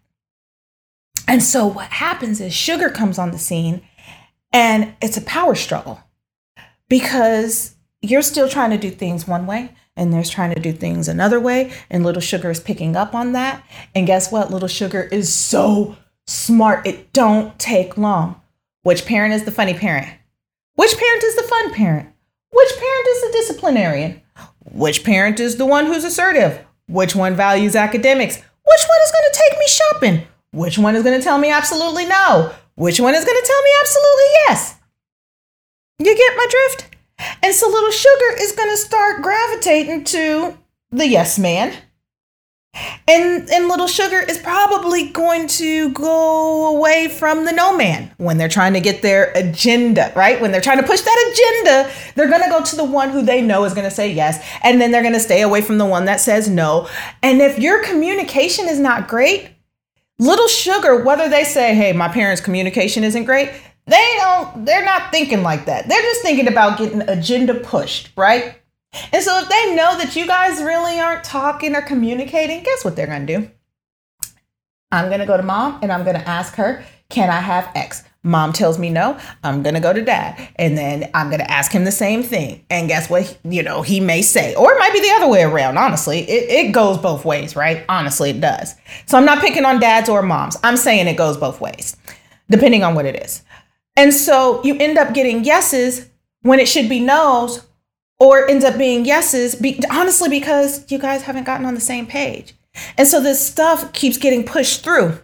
And 1.28 1.44
so 1.44 1.66
what 1.66 1.88
happens 1.88 2.42
is 2.42 2.54
sugar 2.54 2.90
comes 2.90 3.18
on 3.18 3.32
the 3.32 3.40
scene 3.40 3.82
and 4.52 4.94
it's 5.02 5.18
a 5.18 5.22
power 5.22 5.56
struggle 5.56 6.02
because 6.90 7.76
you're 8.02 8.22
still 8.22 8.50
trying 8.50 8.72
to 8.72 8.78
do 8.78 8.90
things 8.90 9.28
one 9.28 9.46
way 9.46 9.74
and 9.96 10.12
there's 10.12 10.30
trying 10.30 10.54
to 10.54 10.60
do 10.60 10.74
things 10.74 11.08
another 11.08 11.40
way 11.40 11.72
and 11.90 12.04
little 12.04 12.22
sugar 12.22 12.50
is 12.50 12.60
picking 12.60 12.96
up 12.96 13.14
on 13.14 13.34
that. 13.34 13.64
And 13.94 14.08
guess 14.08 14.32
what? 14.32 14.52
Little 14.52 14.68
sugar 14.68 15.04
is 15.04 15.34
so 15.34 15.96
smart 16.28 16.86
it 16.88 17.14
don't 17.14 17.58
take 17.60 17.98
long. 17.98 18.42
Which 18.84 19.06
parent 19.06 19.34
is 19.34 19.44
the 19.44 19.52
funny 19.52 19.76
parent? 19.76 20.10
Which 20.76 20.98
parent 20.98 21.24
is 21.24 21.36
the 21.36 21.44
fun 21.44 21.74
parent? 21.74 22.10
Which 22.52 22.70
parent 22.70 23.08
is 23.08 23.22
the 23.22 23.32
disciplinarian 23.34 24.22
which 24.72 25.04
parent 25.04 25.40
is 25.40 25.58
the 25.58 25.66
one 25.66 25.86
who's 25.86 26.04
assertive 26.04 26.64
which 26.88 27.16
one 27.16 27.36
values 27.36 27.76
academics 27.76 28.36
which 28.38 28.86
one 28.88 29.00
is 29.04 29.12
going 29.12 29.30
to 29.32 29.40
take 29.40 29.60
me 29.60 29.68
shopping 29.68 30.28
which 30.54 30.78
one 30.78 30.96
is 30.96 31.04
going 31.04 31.18
to 31.18 31.24
tell 31.24 31.38
me 31.38 31.50
absolutely 31.50 32.06
no? 32.06 32.52
Which 32.76 33.00
one 33.00 33.16
is 33.16 33.24
going 33.24 33.38
to 33.40 33.48
tell 33.48 33.62
me 33.64 33.70
absolutely 33.80 34.26
yes? 34.48 34.80
You 36.00 36.16
get 36.16 36.38
my 36.38 36.48
drift? 36.50 36.96
And 37.42 37.54
so 37.54 37.70
little 37.70 37.92
sugar 37.92 38.38
is 38.40 38.52
going 38.52 38.70
to 38.70 38.78
start 38.78 39.22
gravitating 39.22 40.04
to 40.06 40.58
the 40.92 41.08
yes 41.08 41.40
man. 41.40 41.74
And 43.08 43.50
and 43.50 43.68
little 43.68 43.88
sugar 43.88 44.20
is 44.20 44.38
probably 44.38 45.10
going 45.10 45.48
to 45.48 45.92
go 45.92 46.76
away 46.78 47.10
from 47.10 47.44
the 47.44 47.52
no 47.52 47.76
man 47.76 48.12
when 48.18 48.38
they're 48.38 48.48
trying 48.48 48.74
to 48.74 48.80
get 48.80 49.02
their 49.02 49.32
agenda, 49.36 50.14
right? 50.16 50.40
When 50.40 50.52
they're 50.52 50.62
trying 50.62 50.80
to 50.80 50.88
push 50.88 51.02
that 51.02 51.32
agenda, 51.34 51.94
they're 52.16 52.30
going 52.30 52.44
to 52.44 52.50
go 52.50 52.64
to 52.64 52.76
the 52.78 52.86
one 52.86 53.10
who 53.10 53.22
they 53.22 53.42
know 53.42 53.66
is 53.66 53.74
going 53.74 53.90
to 53.90 53.96
say 53.96 54.12
yes, 54.12 54.42
and 54.64 54.80
then 54.80 54.92
they're 54.92 55.02
going 55.02 55.14
to 55.14 55.20
stay 55.20 55.42
away 55.42 55.62
from 55.62 55.78
the 55.80 55.86
one 55.86 56.06
that 56.06 56.22
says 56.22 56.48
no. 56.48 56.88
And 57.22 57.42
if 57.42 57.60
your 57.60 57.84
communication 57.84 58.70
is 58.70 58.80
not 58.80 59.10
great, 59.10 59.50
Little 60.22 60.48
sugar, 60.48 61.04
whether 61.04 61.28
they 61.28 61.44
say, 61.44 61.74
hey, 61.74 61.94
my 61.94 62.08
parents' 62.08 62.42
communication 62.44 63.04
isn't 63.04 63.24
great, 63.24 63.50
they 63.88 64.16
don't, 64.18 64.66
they're 64.66 64.86
not 64.86 65.12
thinking 65.12 65.42
like 65.42 65.66
that. 65.66 65.90
They're 65.90 66.02
just 66.04 66.22
thinking 66.22 66.48
about 66.48 66.78
getting 66.78 67.02
agenda 67.10 67.56
pushed, 67.56 68.12
right? 68.16 68.61
And 69.14 69.24
so 69.24 69.40
if 69.40 69.50
they 69.50 69.76
know 69.76 69.98
that 69.98 70.16
you 70.16 70.28
guys 70.28 70.62
really 70.62 71.00
aren't 71.00 71.24
talking 71.24 71.76
or 71.76 71.82
communicating, 71.82 72.64
guess 72.64 72.84
what 72.84 72.96
they're 72.96 73.08
gonna 73.08 73.26
do? 73.26 73.50
I'm 74.92 75.10
gonna 75.10 75.26
go 75.26 75.38
to 75.38 75.44
mom 75.44 75.80
and 75.82 75.92
I'm 75.92 76.04
gonna 76.04 76.20
ask 76.20 76.56
her, 76.56 76.84
can 77.10 77.30
I 77.30 77.40
have 77.40 77.70
X? 77.76 78.04
Mom 78.24 78.54
tells 78.54 78.78
me 78.78 78.90
no, 78.90 79.18
I'm 79.44 79.64
going 79.64 79.74
to 79.74 79.80
go 79.80 79.92
to 79.94 80.02
dad. 80.04 80.40
And 80.58 80.78
then 80.78 81.10
I'm 81.16 81.30
going 81.30 81.40
to 81.40 81.50
ask 81.50 81.72
him 81.72 81.86
the 81.86 81.92
same 81.92 82.22
thing. 82.22 82.64
And 82.70 82.88
guess 82.88 83.10
what? 83.10 83.40
You 83.44 83.64
know, 83.64 83.82
he 83.82 84.00
may 84.00 84.22
say, 84.22 84.54
or 84.54 84.72
it 84.72 84.80
might 84.80 84.94
be 84.94 85.02
the 85.02 85.12
other 85.16 85.28
way 85.28 85.42
around. 85.42 85.78
Honestly, 85.78 86.20
it, 86.20 86.68
it 86.68 86.72
goes 86.72 87.00
both 87.00 87.26
ways, 87.26 87.56
right? 87.56 87.84
Honestly, 87.90 88.30
it 88.30 88.40
does. 88.40 88.76
So 89.08 89.18
I'm 89.18 89.26
not 89.26 89.42
picking 89.42 89.66
on 89.66 89.80
dads 89.80 90.08
or 90.08 90.22
moms. 90.22 90.56
I'm 90.64 90.78
saying 90.78 91.08
it 91.08 91.18
goes 91.18 91.36
both 91.36 91.60
ways, 91.60 91.98
depending 92.50 92.84
on 92.84 92.94
what 92.94 93.06
it 93.06 93.16
is. 93.24 93.42
And 93.98 94.14
so 94.14 94.64
you 94.64 94.78
end 94.78 95.00
up 95.00 95.16
getting 95.16 95.44
yeses 95.44 96.08
when 96.44 96.60
it 96.60 96.68
should 96.68 96.90
be 96.90 97.00
no's, 97.00 97.66
or 98.22 98.48
ends 98.48 98.64
up 98.64 98.78
being 98.78 99.04
yeses, 99.04 99.56
be, 99.56 99.82
honestly, 99.90 100.30
because 100.30 100.90
you 100.92 101.00
guys 101.00 101.24
haven't 101.24 101.44
gotten 101.44 101.66
on 101.66 101.74
the 101.74 101.82
same 101.82 102.06
page. 102.06 102.54
And 102.96 103.08
so 103.08 103.20
this 103.20 103.44
stuff 103.44 103.92
keeps 103.94 104.18
getting 104.18 104.44
pushed 104.44 104.84
through. 104.84 105.18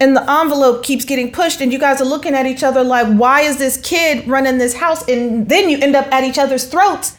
And 0.00 0.16
the 0.16 0.28
envelope 0.28 0.82
keeps 0.82 1.04
getting 1.04 1.30
pushed 1.30 1.60
and 1.60 1.72
you 1.72 1.78
guys 1.78 2.00
are 2.00 2.06
looking 2.06 2.34
at 2.34 2.46
each 2.46 2.64
other 2.64 2.82
like 2.82 3.06
why 3.06 3.42
is 3.42 3.58
this 3.58 3.76
kid 3.76 4.26
running 4.26 4.58
this 4.58 4.74
house? 4.74 5.06
And 5.08 5.48
then 5.48 5.68
you 5.68 5.78
end 5.78 5.94
up 5.94 6.10
at 6.10 6.24
each 6.24 6.38
other's 6.38 6.66
throats. 6.66 7.18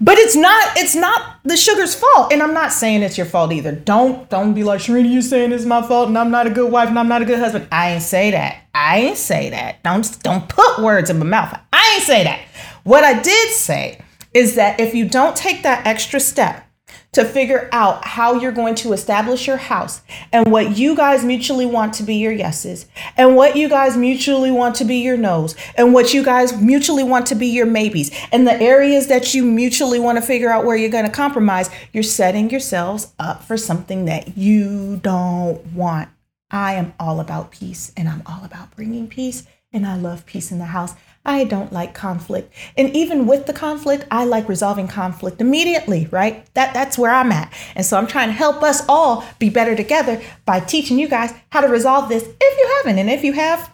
But 0.00 0.18
it's 0.18 0.34
not 0.34 0.76
it's 0.76 0.96
not 0.96 1.38
the 1.44 1.56
sugar's 1.56 1.94
fault. 1.94 2.32
And 2.32 2.42
i'm 2.42 2.54
not 2.54 2.72
saying 2.72 3.02
it's 3.02 3.16
your 3.16 3.26
fault 3.26 3.52
either. 3.52 3.72
Don't 3.72 4.28
don't 4.28 4.54
be 4.54 4.64
like 4.64 4.80
sharina 4.80 5.08
you 5.08 5.22
saying 5.22 5.52
it's 5.52 5.66
my 5.66 5.82
fault 5.82 6.08
and 6.08 6.18
i'm 6.18 6.30
not 6.30 6.46
a 6.46 6.50
good 6.50 6.72
wife 6.72 6.88
and 6.88 6.98
i'm 6.98 7.08
not 7.08 7.22
a 7.22 7.26
good 7.26 7.38
husband. 7.38 7.68
I 7.70 7.92
ain't 7.92 8.02
say 8.02 8.32
that. 8.32 8.64
I 8.74 8.98
ain't 9.00 9.18
say 9.18 9.50
that. 9.50 9.82
Don't 9.82 10.20
don't 10.22 10.48
put 10.48 10.78
words 10.80 11.10
in 11.10 11.18
my 11.18 11.26
mouth. 11.26 11.60
I 11.72 11.92
ain't 11.94 12.04
say 12.04 12.24
that. 12.24 12.40
What 12.84 13.04
i 13.04 13.20
did 13.22 13.50
say 13.50 14.00
is 14.34 14.56
that 14.56 14.78
if 14.80 14.94
you 14.94 15.08
don't 15.08 15.36
take 15.36 15.62
that 15.62 15.86
extra 15.86 16.20
step 16.20 16.64
to 17.12 17.24
figure 17.24 17.68
out 17.72 18.04
how 18.04 18.40
you're 18.40 18.52
going 18.52 18.74
to 18.74 18.92
establish 18.92 19.46
your 19.46 19.56
house 19.56 20.02
and 20.32 20.50
what 20.50 20.76
you 20.76 20.96
guys 20.96 21.24
mutually 21.24 21.64
want 21.64 21.94
to 21.94 22.02
be 22.02 22.16
your 22.16 22.32
yeses 22.32 22.86
and 23.16 23.36
what 23.36 23.56
you 23.56 23.68
guys 23.68 23.96
mutually 23.96 24.50
want 24.50 24.74
to 24.74 24.84
be 24.84 24.96
your 24.96 25.16
nos 25.16 25.54
and 25.76 25.94
what 25.94 26.12
you 26.12 26.24
guys 26.24 26.60
mutually 26.60 27.04
want 27.04 27.26
to 27.26 27.34
be 27.34 27.46
your 27.46 27.66
maybes 27.66 28.10
and 28.32 28.46
the 28.46 28.60
areas 28.60 29.06
that 29.06 29.32
you 29.32 29.44
mutually 29.44 30.00
want 30.00 30.18
to 30.18 30.22
figure 30.22 30.50
out 30.50 30.64
where 30.64 30.76
you're 30.76 30.90
going 30.90 31.06
to 31.06 31.10
compromise, 31.10 31.70
you're 31.92 32.02
setting 32.02 32.50
yourselves 32.50 33.12
up 33.18 33.44
for 33.44 33.56
something 33.56 34.04
that 34.06 34.36
you 34.36 34.96
don't 34.96 35.64
want. 35.72 36.08
I 36.50 36.74
am 36.74 36.94
all 36.98 37.20
about 37.20 37.52
peace 37.52 37.92
and 37.96 38.08
I'm 38.08 38.22
all 38.26 38.44
about 38.44 38.74
bringing 38.74 39.08
peace 39.08 39.46
and 39.72 39.86
I 39.86 39.96
love 39.96 40.26
peace 40.26 40.50
in 40.52 40.58
the 40.58 40.66
house. 40.66 40.94
I 41.24 41.44
don't 41.44 41.72
like 41.72 41.94
conflict. 41.94 42.52
And 42.76 42.94
even 42.94 43.26
with 43.26 43.46
the 43.46 43.54
conflict, 43.54 44.06
I 44.10 44.24
like 44.24 44.48
resolving 44.48 44.88
conflict 44.88 45.40
immediately, 45.40 46.06
right? 46.10 46.46
That 46.54 46.74
that's 46.74 46.98
where 46.98 47.10
I'm 47.10 47.32
at. 47.32 47.52
And 47.74 47.86
so 47.86 47.96
I'm 47.96 48.06
trying 48.06 48.28
to 48.28 48.34
help 48.34 48.62
us 48.62 48.82
all 48.88 49.24
be 49.38 49.48
better 49.48 49.74
together 49.74 50.20
by 50.44 50.60
teaching 50.60 50.98
you 50.98 51.08
guys 51.08 51.32
how 51.50 51.62
to 51.62 51.68
resolve 51.68 52.08
this 52.08 52.24
if 52.24 52.58
you 52.58 52.76
haven't. 52.76 52.98
And 52.98 53.08
if 53.08 53.24
you 53.24 53.32
have, 53.32 53.72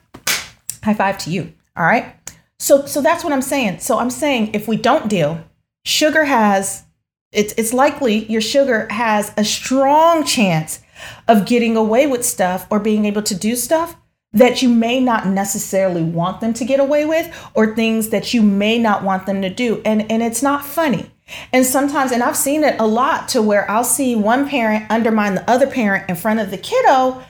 high 0.84 0.94
five 0.94 1.18
to 1.18 1.30
you. 1.30 1.52
All 1.76 1.84
right? 1.84 2.14
So 2.60 2.86
so 2.86 3.02
that's 3.02 3.24
what 3.24 3.32
I'm 3.32 3.42
saying. 3.42 3.80
So 3.80 3.98
I'm 3.98 4.10
saying 4.10 4.54
if 4.54 4.68
we 4.68 4.76
don't 4.76 5.08
deal, 5.08 5.42
sugar 5.84 6.24
has 6.24 6.84
it's 7.32 7.52
it's 7.56 7.72
likely 7.72 8.26
your 8.26 8.40
sugar 8.40 8.86
has 8.90 9.32
a 9.36 9.44
strong 9.44 10.24
chance 10.24 10.80
of 11.26 11.46
getting 11.46 11.76
away 11.76 12.06
with 12.06 12.24
stuff 12.24 12.66
or 12.70 12.78
being 12.78 13.06
able 13.06 13.22
to 13.22 13.34
do 13.34 13.56
stuff 13.56 13.96
that 14.32 14.62
you 14.62 14.68
may 14.68 15.00
not 15.00 15.26
necessarily 15.26 16.02
want 16.02 16.40
them 16.40 16.54
to 16.54 16.64
get 16.64 16.78
away 16.78 17.04
with 17.04 17.50
or 17.54 17.74
things 17.74 18.10
that 18.10 18.32
you 18.32 18.42
may 18.42 18.78
not 18.78 19.02
want 19.02 19.26
them 19.26 19.42
to 19.42 19.50
do. 19.50 19.82
And 19.84 20.10
and 20.10 20.22
it's 20.22 20.42
not 20.42 20.64
funny. 20.64 21.10
And 21.52 21.64
sometimes 21.66 22.12
and 22.12 22.22
I've 22.22 22.36
seen 22.36 22.64
it 22.64 22.80
a 22.80 22.86
lot 22.86 23.28
to 23.30 23.42
where 23.42 23.68
I'll 23.70 23.84
see 23.84 24.14
one 24.14 24.48
parent 24.48 24.86
undermine 24.90 25.34
the 25.34 25.50
other 25.50 25.66
parent 25.66 26.08
in 26.08 26.16
front 26.16 26.40
of 26.40 26.50
the 26.50 26.58
kiddo. 26.58 27.22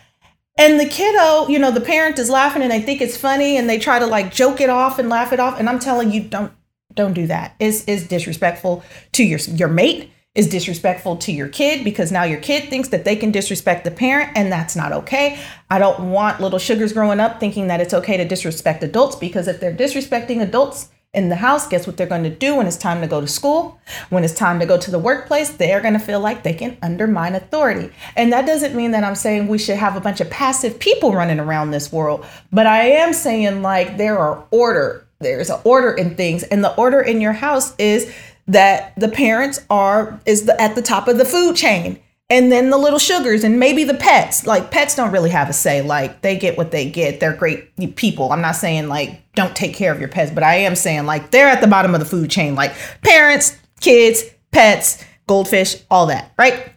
And 0.59 0.79
the 0.79 0.87
kiddo 0.87 1.49
you 1.49 1.59
know 1.59 1.71
the 1.71 1.81
parent 1.81 2.19
is 2.19 2.29
laughing 2.29 2.63
and 2.63 2.71
they 2.71 2.83
think 2.83 3.01
it's 3.01 3.17
funny 3.17 3.57
and 3.57 3.69
they 3.69 3.79
try 3.79 3.99
to 3.99 4.07
like 4.07 4.33
joke 4.33 4.61
it 4.61 4.69
off 4.69 4.99
and 4.99 5.09
laugh 5.09 5.33
it 5.33 5.41
off. 5.41 5.59
And 5.59 5.69
I'm 5.69 5.79
telling 5.79 6.13
you 6.13 6.23
don't 6.23 6.53
don't 6.93 7.15
do 7.15 7.27
that. 7.29 7.55
It's, 7.59 7.85
it's 7.87 8.03
disrespectful 8.03 8.83
to 9.13 9.25
your 9.25 9.39
your 9.39 9.69
mate 9.69 10.11
is 10.41 10.49
disrespectful 10.49 11.19
to 11.19 11.33
your 11.33 11.49
kid 11.49 11.85
because 11.85 12.11
now 12.11 12.25
your 12.25 12.41
kid 12.41 12.71
thinks 12.71 12.89
that 12.89 13.05
they 13.05 13.15
can 13.15 13.31
disrespect 13.31 13.85
the 13.85 13.91
parent 13.91 14.31
and 14.35 14.51
that's 14.51 14.75
not 14.75 14.91
okay. 14.91 15.39
I 15.69 15.79
don't 15.79 16.11
want 16.11 16.41
little 16.41 16.59
sugars 16.59 16.95
growing 16.95 17.21
up 17.21 17.39
thinking 17.39 17.67
that 17.67 17.83
it's 17.83 17.93
okay 17.93 18.17
to 18.17 18.25
disrespect 18.25 18.83
adults 18.83 19.17
because 19.17 19.49
if 19.49 19.61
they're 19.61 19.75
disrespecting 19.75 20.41
adults 20.41 20.89
in 21.13 21.29
the 21.29 21.37
house, 21.37 21.69
guess 21.69 21.87
what 21.87 21.99
they're 21.99 22.07
going 22.07 22.23
to 22.23 22.31
do 22.31 22.57
when 22.57 22.67
it's 22.67 22.79
time 22.79 23.03
to 23.03 23.07
go 23.07 23.21
to 23.21 23.27
school? 23.27 23.79
When 24.09 24.25
it's 24.25 24.33
time 24.33 24.61
to 24.61 24.67
go 24.67 24.79
to 24.79 24.91
the 24.91 24.99
workplace, 24.99 25.51
they're 25.51 25.83
going 25.83 25.93
to 25.93 26.01
feel 26.01 26.21
like 26.21 26.43
they 26.43 26.55
can 26.55 26.79
undermine 26.81 27.35
authority. 27.35 27.93
And 28.17 28.33
that 28.33 28.47
doesn't 28.47 28.75
mean 28.75 28.93
that 28.93 29.05
I'm 29.05 29.17
saying 29.17 29.47
we 29.47 29.59
should 29.59 29.77
have 29.77 29.95
a 29.95 30.01
bunch 30.01 30.23
of 30.23 30.31
passive 30.31 30.79
people 30.79 31.13
running 31.13 31.39
around 31.39 31.71
this 31.71 31.93
world, 31.93 32.25
but 32.51 32.67
I 32.67 32.85
am 32.93 33.13
saying 33.13 33.61
like 33.61 33.99
there 33.99 34.19
are 34.19 34.43
order. 34.51 35.07
There's 35.19 35.51
an 35.51 35.61
order 35.65 35.93
in 35.93 36.17
things, 36.17 36.45
and 36.45 36.65
the 36.65 36.75
order 36.77 37.03
in 37.03 37.21
your 37.21 37.35
house 37.35 37.75
is 37.77 38.11
that 38.47 38.93
the 38.97 39.09
parents 39.09 39.61
are 39.71 40.21
is 40.27 40.47
the, 40.47 40.61
at 40.61 40.75
the 40.75 40.83
top 40.83 41.09
of 41.09 41.19
the 41.19 41.25
food 41.25 41.57
chain. 41.57 42.01
And 42.29 42.53
then 42.53 42.71
the 42.71 42.79
little 42.79 43.01
sugars 43.01 43.43
and 43.43 43.59
maybe 43.59 43.83
the 43.83 43.95
pets. 43.95 44.47
Like 44.47 44.71
pets 44.71 44.95
don't 44.95 45.11
really 45.11 45.31
have 45.31 45.49
a 45.49 45.53
say. 45.53 45.83
Like 45.83 46.23
they 46.23 46.39
get 46.39 46.57
what 46.57 46.71
they 46.71 46.89
get. 46.89 47.19
They're 47.19 47.35
great 47.35 47.75
people. 47.97 48.31
I'm 48.33 48.41
not 48.41 48.55
saying 48.55 48.89
like 48.89 49.21
don't 49.35 49.55
take 49.57 49.75
care 49.75 49.93
of 49.93 50.01
your 50.01 50.09
pets 50.09 50.33
but 50.33 50.43
i 50.43 50.57
am 50.57 50.75
saying 50.75 51.07
like 51.07 51.31
they're 51.31 51.49
at 51.49 51.61
the 51.61 51.67
bottom 51.67 51.95
of 51.95 52.01
the 52.01 52.07
food 52.07 52.31
chain. 52.31 52.55
Like 52.55 52.73
parents 53.03 53.57
kids 53.81 54.23
pets 54.53 55.05
goldfish 55.27 55.77
all 55.91 56.07
that 56.07 56.33
right? 56.39 56.73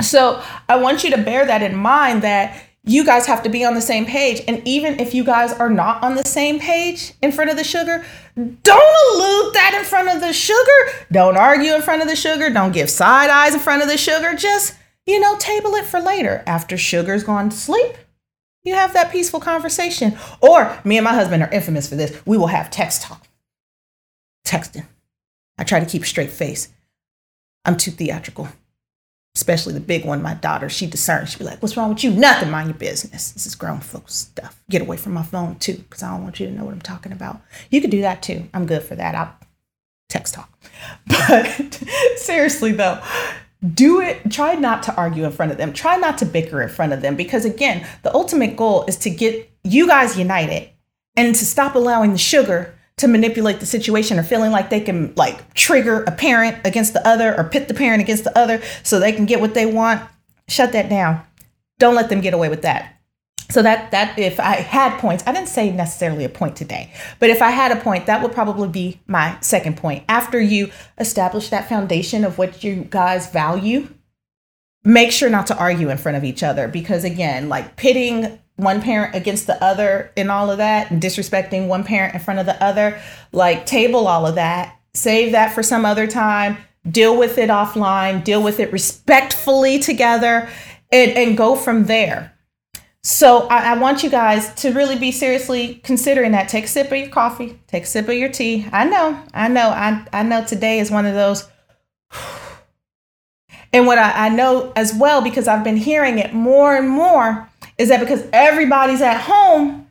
So 0.00 0.40
i 0.68 0.76
want 0.76 1.02
you 1.02 1.10
to 1.10 1.18
bear 1.18 1.46
that 1.46 1.62
in 1.62 1.74
mind 1.74 2.22
that 2.22 2.62
you 2.84 3.04
guys 3.04 3.26
have 3.26 3.42
to 3.42 3.48
be 3.48 3.64
on 3.64 3.74
the 3.74 3.80
same 3.80 4.04
page 4.04 4.42
and 4.48 4.60
even 4.66 4.98
if 4.98 5.14
you 5.14 5.24
guys 5.24 5.52
are 5.52 5.70
not 5.70 6.02
on 6.02 6.16
the 6.16 6.24
same 6.24 6.58
page 6.58 7.14
in 7.22 7.30
front 7.30 7.50
of 7.50 7.56
the 7.56 7.64
sugar 7.64 8.04
don't 8.34 9.14
allude 9.14 9.54
that 9.54 9.76
in 9.78 9.84
front 9.84 10.08
of 10.08 10.20
the 10.20 10.32
sugar 10.32 11.06
don't 11.10 11.36
argue 11.36 11.74
in 11.74 11.82
front 11.82 12.02
of 12.02 12.08
the 12.08 12.16
sugar 12.16 12.50
don't 12.50 12.72
give 12.72 12.90
side 12.90 13.30
eyes 13.30 13.54
in 13.54 13.60
front 13.60 13.82
of 13.82 13.88
the 13.88 13.96
sugar 13.96 14.34
just 14.34 14.74
you 15.06 15.18
know, 15.18 15.36
table 15.36 15.74
it 15.74 15.84
for 15.84 16.00
later. 16.00 16.42
After 16.46 16.76
sugar's 16.76 17.24
gone 17.24 17.50
to 17.50 17.56
sleep, 17.56 17.96
you 18.62 18.74
have 18.74 18.92
that 18.92 19.10
peaceful 19.10 19.40
conversation. 19.40 20.16
Or 20.40 20.78
me 20.84 20.96
and 20.98 21.04
my 21.04 21.14
husband 21.14 21.42
are 21.42 21.50
infamous 21.50 21.88
for 21.88 21.96
this. 21.96 22.20
We 22.24 22.36
will 22.36 22.48
have 22.48 22.70
text 22.70 23.02
talk. 23.02 23.26
Texting. 24.46 24.86
I 25.58 25.64
try 25.64 25.80
to 25.80 25.86
keep 25.86 26.02
a 26.02 26.06
straight 26.06 26.30
face. 26.30 26.68
I'm 27.64 27.76
too 27.76 27.90
theatrical. 27.90 28.48
Especially 29.34 29.72
the 29.72 29.80
big 29.80 30.04
one, 30.04 30.20
my 30.20 30.34
daughter. 30.34 30.68
She 30.68 30.86
discerns. 30.86 31.30
She'd 31.30 31.38
be 31.38 31.44
like, 31.44 31.62
What's 31.62 31.76
wrong 31.76 31.88
with 31.88 32.04
you? 32.04 32.10
Nothing. 32.10 32.50
Mind 32.50 32.68
your 32.68 32.76
business. 32.76 33.32
This 33.32 33.46
is 33.46 33.54
grown 33.54 33.80
folks 33.80 34.14
stuff. 34.14 34.62
Get 34.68 34.82
away 34.82 34.98
from 34.98 35.14
my 35.14 35.22
phone 35.22 35.56
too, 35.56 35.76
because 35.76 36.02
I 36.02 36.10
don't 36.10 36.22
want 36.22 36.38
you 36.38 36.46
to 36.46 36.52
know 36.52 36.64
what 36.64 36.74
I'm 36.74 36.82
talking 36.82 37.12
about. 37.12 37.40
You 37.70 37.80
could 37.80 37.90
do 37.90 38.02
that 38.02 38.22
too. 38.22 38.48
I'm 38.52 38.66
good 38.66 38.82
for 38.82 38.94
that. 38.94 39.14
I'll 39.14 39.34
text 40.08 40.34
talk. 40.34 40.50
But 41.28 41.82
seriously 42.16 42.72
though, 42.72 43.00
do 43.74 44.00
it 44.00 44.30
try 44.30 44.54
not 44.54 44.82
to 44.82 44.94
argue 44.96 45.24
in 45.24 45.30
front 45.30 45.52
of 45.52 45.58
them 45.58 45.72
try 45.72 45.96
not 45.96 46.18
to 46.18 46.26
bicker 46.26 46.60
in 46.60 46.68
front 46.68 46.92
of 46.92 47.00
them 47.00 47.14
because 47.14 47.44
again 47.44 47.86
the 48.02 48.12
ultimate 48.12 48.56
goal 48.56 48.84
is 48.88 48.96
to 48.96 49.08
get 49.08 49.48
you 49.62 49.86
guys 49.86 50.18
united 50.18 50.68
and 51.16 51.34
to 51.34 51.44
stop 51.44 51.76
allowing 51.76 52.10
the 52.10 52.18
sugar 52.18 52.74
to 53.02 53.08
manipulate 53.08 53.60
the 53.60 53.66
situation 53.66 54.18
or 54.18 54.22
feeling 54.22 54.50
like 54.50 54.70
they 54.70 54.80
can 54.80 55.12
like 55.14 55.52
trigger 55.54 56.02
a 56.04 56.12
parent 56.12 56.56
against 56.64 56.94
the 56.94 57.06
other 57.06 57.36
or 57.36 57.44
pit 57.44 57.68
the 57.68 57.74
parent 57.74 58.00
against 58.00 58.24
the 58.24 58.36
other 58.38 58.62
so 58.82 58.98
they 58.98 59.12
can 59.12 59.26
get 59.26 59.40
what 59.40 59.54
they 59.54 59.66
want 59.66 60.02
shut 60.48 60.72
that 60.72 60.88
down 60.88 61.20
don't 61.78 61.94
let 61.94 62.08
them 62.08 62.20
get 62.20 62.32
away 62.32 62.48
with 62.48 62.62
that 62.62 62.96
so 63.52 63.60
that 63.60 63.90
that 63.90 64.18
if 64.18 64.40
I 64.40 64.54
had 64.54 64.98
points, 64.98 65.22
I 65.26 65.32
didn't 65.32 65.48
say 65.48 65.70
necessarily 65.70 66.24
a 66.24 66.30
point 66.30 66.56
today, 66.56 66.90
but 67.18 67.28
if 67.28 67.42
I 67.42 67.50
had 67.50 67.70
a 67.70 67.76
point, 67.76 68.06
that 68.06 68.22
would 68.22 68.32
probably 68.32 68.68
be 68.68 69.00
my 69.06 69.36
second 69.42 69.76
point. 69.76 70.04
After 70.08 70.40
you 70.40 70.70
establish 70.98 71.50
that 71.50 71.68
foundation 71.68 72.24
of 72.24 72.38
what 72.38 72.64
you 72.64 72.86
guys 72.88 73.30
value, 73.30 73.88
make 74.84 75.12
sure 75.12 75.28
not 75.28 75.46
to 75.48 75.58
argue 75.58 75.90
in 75.90 75.98
front 75.98 76.16
of 76.16 76.24
each 76.24 76.42
other 76.42 76.66
because 76.66 77.04
again, 77.04 77.50
like 77.50 77.76
pitting 77.76 78.38
one 78.62 78.80
parent 78.80 79.14
against 79.14 79.46
the 79.46 79.62
other 79.62 80.10
and 80.16 80.30
all 80.30 80.50
of 80.50 80.58
that 80.58 80.90
and 80.90 81.02
disrespecting 81.02 81.68
one 81.68 81.84
parent 81.84 82.14
in 82.14 82.20
front 82.20 82.40
of 82.40 82.46
the 82.46 82.62
other, 82.62 83.00
like 83.32 83.66
table 83.66 84.06
all 84.06 84.26
of 84.26 84.36
that, 84.36 84.78
save 84.94 85.32
that 85.32 85.54
for 85.54 85.62
some 85.62 85.84
other 85.84 86.06
time, 86.06 86.56
deal 86.90 87.16
with 87.16 87.38
it 87.38 87.50
offline, 87.50 88.24
deal 88.24 88.42
with 88.42 88.60
it 88.60 88.72
respectfully 88.72 89.78
together 89.78 90.48
and, 90.90 91.12
and 91.12 91.36
go 91.36 91.56
from 91.56 91.84
there 91.84 92.32
so 93.04 93.48
I, 93.48 93.72
I, 93.72 93.78
want 93.78 94.04
you 94.04 94.10
guys 94.10 94.54
to 94.62 94.72
really 94.72 94.96
be 94.96 95.10
seriously 95.10 95.80
considering 95.82 96.32
that. 96.32 96.48
Take 96.48 96.64
a 96.64 96.68
sip 96.68 96.86
of 96.86 96.98
your 96.98 97.08
coffee, 97.08 97.58
take 97.66 97.82
a 97.82 97.86
sip 97.86 98.08
of 98.08 98.14
your 98.14 98.28
tea. 98.28 98.66
I 98.72 98.84
know, 98.84 99.20
I 99.34 99.48
know, 99.48 99.70
I, 99.70 100.06
I 100.12 100.22
know 100.22 100.44
today 100.44 100.78
is 100.78 100.90
one 100.90 101.06
of 101.06 101.14
those. 101.14 101.48
And 103.74 103.86
what 103.86 103.96
I, 103.96 104.26
I 104.26 104.28
know 104.28 104.70
as 104.76 104.92
well, 104.92 105.22
because 105.22 105.48
I've 105.48 105.64
been 105.64 105.78
hearing 105.78 106.18
it 106.18 106.34
more 106.34 106.76
and 106.76 106.86
more, 106.86 107.48
is 107.78 107.88
that 107.88 108.00
because 108.00 108.24
everybody's 108.32 109.02
at 109.02 109.20
home, 109.20 109.88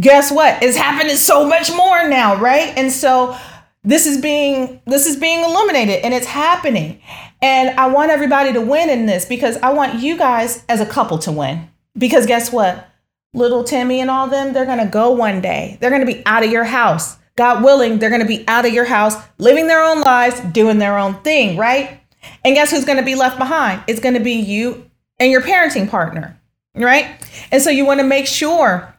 guess 0.00 0.30
what? 0.30 0.62
It's 0.62 0.76
happening 0.76 1.16
so 1.16 1.46
much 1.46 1.70
more 1.74 2.08
now, 2.08 2.36
right? 2.36 2.76
And 2.76 2.90
so 2.92 3.36
this 3.84 4.06
is 4.06 4.20
being 4.20 4.80
this 4.86 5.06
is 5.06 5.16
being 5.16 5.44
illuminated 5.44 6.04
and 6.04 6.14
it's 6.14 6.26
happening. 6.26 7.00
And 7.40 7.78
I 7.78 7.88
want 7.88 8.10
everybody 8.10 8.52
to 8.52 8.60
win 8.60 8.88
in 8.88 9.06
this 9.06 9.24
because 9.24 9.56
I 9.58 9.72
want 9.72 10.00
you 10.00 10.16
guys 10.16 10.64
as 10.68 10.80
a 10.80 10.86
couple 10.86 11.18
to 11.18 11.32
win. 11.32 11.68
Because 11.98 12.26
guess 12.26 12.52
what? 12.52 12.88
Little 13.34 13.64
Timmy 13.64 14.00
and 14.00 14.10
all 14.10 14.28
them, 14.28 14.52
they're 14.52 14.66
going 14.66 14.78
to 14.78 14.86
go 14.86 15.10
one 15.10 15.40
day. 15.40 15.78
They're 15.80 15.90
going 15.90 16.06
to 16.06 16.12
be 16.12 16.22
out 16.26 16.44
of 16.44 16.52
your 16.52 16.64
house. 16.64 17.16
God 17.34 17.64
willing, 17.64 17.98
they're 17.98 18.10
going 18.10 18.20
to 18.22 18.28
be 18.28 18.46
out 18.46 18.66
of 18.66 18.74
your 18.74 18.84
house, 18.84 19.16
living 19.38 19.66
their 19.66 19.82
own 19.82 20.02
lives, 20.02 20.38
doing 20.52 20.78
their 20.78 20.98
own 20.98 21.14
thing, 21.22 21.56
right? 21.56 22.00
And 22.44 22.54
guess 22.54 22.70
who's 22.70 22.84
going 22.84 22.98
to 22.98 23.04
be 23.04 23.14
left 23.14 23.38
behind? 23.38 23.82
It's 23.86 24.00
going 24.00 24.14
to 24.14 24.20
be 24.20 24.34
you 24.34 24.90
and 25.18 25.32
your 25.32 25.40
parenting 25.40 25.88
partner, 25.88 26.38
right? 26.74 27.06
And 27.50 27.62
so 27.62 27.70
you 27.70 27.84
want 27.84 28.00
to 28.00 28.06
make 28.06 28.26
sure 28.26 28.94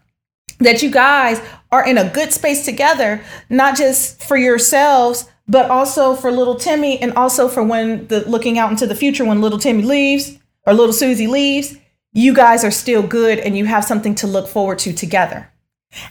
that 0.59 0.81
you 0.81 0.91
guys 0.91 1.41
are 1.71 1.86
in 1.86 1.97
a 1.97 2.09
good 2.09 2.31
space 2.31 2.65
together, 2.65 3.21
not 3.49 3.77
just 3.77 4.23
for 4.23 4.38
yourselves, 4.38 5.29
but 5.47 5.69
also 5.69 6.15
for 6.15 6.31
little 6.31 6.55
Timmy 6.55 6.99
and 6.99 7.13
also 7.13 7.47
for 7.47 7.63
when 7.63 8.07
the 8.07 8.27
looking 8.29 8.57
out 8.57 8.71
into 8.71 8.88
the 8.88 8.95
future 8.95 9.25
when 9.25 9.41
little 9.41 9.59
Timmy 9.59 9.83
leaves 9.83 10.38
or 10.65 10.73
little 10.73 10.93
Susie 10.93 11.27
leaves 11.27 11.77
you 12.13 12.33
guys 12.33 12.63
are 12.63 12.71
still 12.71 13.01
good 13.05 13.39
and 13.39 13.57
you 13.57 13.65
have 13.65 13.83
something 13.83 14.15
to 14.15 14.27
look 14.27 14.47
forward 14.47 14.79
to 14.79 14.93
together. 14.93 15.49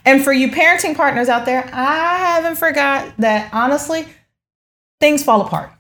And 0.05 0.23
for 0.23 0.33
you 0.33 0.49
parenting 0.49 0.97
partners 0.97 1.29
out 1.29 1.47
there, 1.47 1.69
I 1.73 2.19
haven't 2.19 2.57
forgot 2.57 3.15
that 3.19 3.53
honestly, 3.53 4.07
things 5.01 5.25
fall 5.25 5.41
apart. 5.41 5.73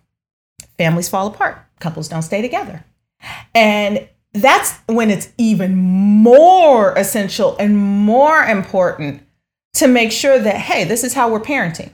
Families 0.78 1.08
fall 1.08 1.26
apart. 1.26 1.58
Couples 1.80 2.08
don't 2.08 2.22
stay 2.22 2.40
together. 2.40 2.84
And 3.54 4.08
that's 4.34 4.78
when 4.86 5.10
it's 5.10 5.28
even 5.38 5.76
more 5.76 6.92
essential 6.94 7.56
and 7.58 7.76
more 7.76 8.42
important 8.42 9.26
to 9.74 9.86
make 9.86 10.12
sure 10.12 10.38
that, 10.38 10.56
hey, 10.56 10.84
this 10.84 11.04
is 11.04 11.14
how 11.14 11.30
we're 11.30 11.40
parenting. 11.40 11.92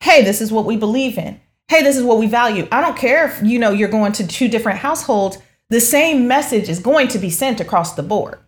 Hey, 0.00 0.22
this 0.22 0.40
is 0.40 0.52
what 0.52 0.64
we 0.66 0.76
believe 0.76 1.18
in. 1.18 1.40
Hey, 1.68 1.82
this 1.82 1.96
is 1.96 2.02
what 2.02 2.18
we 2.18 2.26
value. 2.26 2.66
I 2.72 2.80
don't 2.80 2.96
care 2.96 3.28
if 3.28 3.42
you 3.42 3.58
know 3.58 3.70
you're 3.70 3.88
going 3.88 4.12
to 4.12 4.26
two 4.26 4.48
different 4.48 4.78
households 4.78 5.38
the 5.70 5.80
same 5.80 6.26
message 6.26 6.68
is 6.68 6.80
going 6.80 7.08
to 7.08 7.18
be 7.18 7.30
sent 7.30 7.60
across 7.60 7.94
the 7.94 8.02
board. 8.02 8.38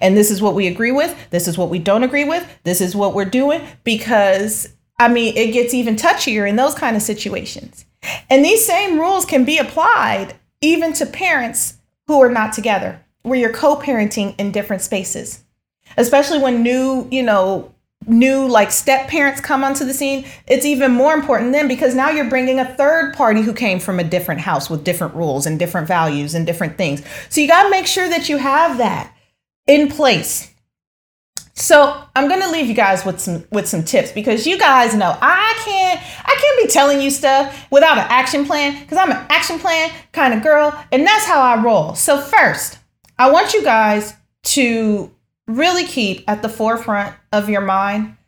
And 0.00 0.16
this 0.16 0.30
is 0.30 0.40
what 0.40 0.54
we 0.54 0.68
agree 0.68 0.92
with. 0.92 1.14
This 1.30 1.46
is 1.46 1.58
what 1.58 1.68
we 1.68 1.78
don't 1.78 2.04
agree 2.04 2.24
with. 2.24 2.46
This 2.62 2.80
is 2.80 2.96
what 2.96 3.14
we're 3.14 3.24
doing 3.26 3.66
because, 3.84 4.68
I 4.98 5.08
mean, 5.08 5.36
it 5.36 5.52
gets 5.52 5.74
even 5.74 5.96
touchier 5.96 6.48
in 6.48 6.56
those 6.56 6.74
kind 6.74 6.96
of 6.96 7.02
situations. 7.02 7.84
And 8.30 8.44
these 8.44 8.64
same 8.64 8.98
rules 8.98 9.26
can 9.26 9.44
be 9.44 9.58
applied 9.58 10.36
even 10.60 10.92
to 10.94 11.04
parents 11.04 11.75
who 12.06 12.22
are 12.22 12.30
not 12.30 12.52
together, 12.52 13.00
where 13.22 13.38
you're 13.38 13.52
co 13.52 13.76
parenting 13.76 14.34
in 14.38 14.52
different 14.52 14.82
spaces, 14.82 15.44
especially 15.96 16.38
when 16.38 16.62
new, 16.62 17.08
you 17.10 17.22
know, 17.22 17.72
new 18.06 18.46
like 18.46 18.70
step 18.70 19.08
parents 19.08 19.40
come 19.40 19.64
onto 19.64 19.84
the 19.84 19.94
scene, 19.94 20.24
it's 20.46 20.64
even 20.64 20.92
more 20.92 21.14
important 21.14 21.52
then 21.52 21.68
because 21.68 21.94
now 21.94 22.10
you're 22.10 22.28
bringing 22.28 22.60
a 22.60 22.74
third 22.76 23.14
party 23.14 23.42
who 23.42 23.52
came 23.52 23.80
from 23.80 23.98
a 23.98 24.04
different 24.04 24.40
house 24.40 24.70
with 24.70 24.84
different 24.84 25.14
rules 25.14 25.46
and 25.46 25.58
different 25.58 25.88
values 25.88 26.34
and 26.34 26.46
different 26.46 26.76
things. 26.78 27.02
So 27.28 27.40
you 27.40 27.48
got 27.48 27.64
to 27.64 27.70
make 27.70 27.86
sure 27.86 28.08
that 28.08 28.28
you 28.28 28.36
have 28.36 28.78
that 28.78 29.12
in 29.66 29.88
place. 29.88 30.52
So 31.58 32.02
I'm 32.14 32.28
gonna 32.28 32.50
leave 32.50 32.66
you 32.66 32.74
guys 32.74 33.04
with 33.06 33.18
some 33.18 33.44
with 33.50 33.66
some 33.66 33.82
tips 33.82 34.12
because 34.12 34.46
you 34.46 34.58
guys 34.58 34.94
know 34.94 35.16
I 35.22 35.54
can't 35.64 36.00
I 36.22 36.36
can't 36.38 36.62
be 36.62 36.70
telling 36.70 37.00
you 37.00 37.10
stuff 37.10 37.66
without 37.70 37.96
an 37.96 38.04
action 38.10 38.44
plan 38.44 38.78
because 38.82 38.98
I'm 38.98 39.10
an 39.10 39.26
action 39.30 39.58
plan 39.58 39.90
kind 40.12 40.34
of 40.34 40.42
girl 40.42 40.78
and 40.92 41.06
that's 41.06 41.24
how 41.24 41.40
I 41.40 41.62
roll. 41.62 41.94
So 41.94 42.20
first, 42.20 42.78
I 43.18 43.30
want 43.30 43.54
you 43.54 43.64
guys 43.64 44.14
to 44.44 45.10
really 45.46 45.84
keep 45.84 46.28
at 46.28 46.42
the 46.42 46.48
forefront 46.50 47.16
of 47.32 47.48
your 47.48 47.62
mind 47.62 48.18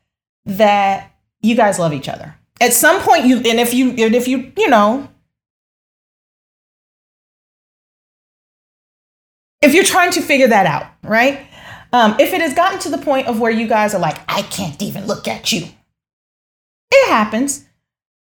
that 0.46 1.14
you 1.42 1.54
guys 1.54 1.78
love 1.78 1.92
each 1.92 2.08
other. 2.08 2.34
At 2.62 2.72
some 2.72 3.02
point 3.02 3.26
you 3.26 3.36
and 3.36 3.60
if 3.60 3.74
you 3.74 3.90
and 3.90 4.14
if 4.14 4.26
you, 4.26 4.52
you 4.56 4.70
know, 4.70 5.06
if 9.60 9.74
you're 9.74 9.84
trying 9.84 10.12
to 10.12 10.22
figure 10.22 10.48
that 10.48 10.64
out, 10.64 10.86
right? 11.02 11.47
Um, 11.92 12.16
if 12.18 12.32
it 12.32 12.40
has 12.40 12.54
gotten 12.54 12.78
to 12.80 12.90
the 12.90 12.98
point 12.98 13.26
of 13.26 13.40
where 13.40 13.50
you 13.50 13.66
guys 13.66 13.94
are 13.94 14.00
like, 14.00 14.18
I 14.28 14.42
can't 14.42 14.82
even 14.82 15.06
look 15.06 15.26
at 15.26 15.52
you, 15.52 15.68
it 16.90 17.08
happens. 17.08 17.66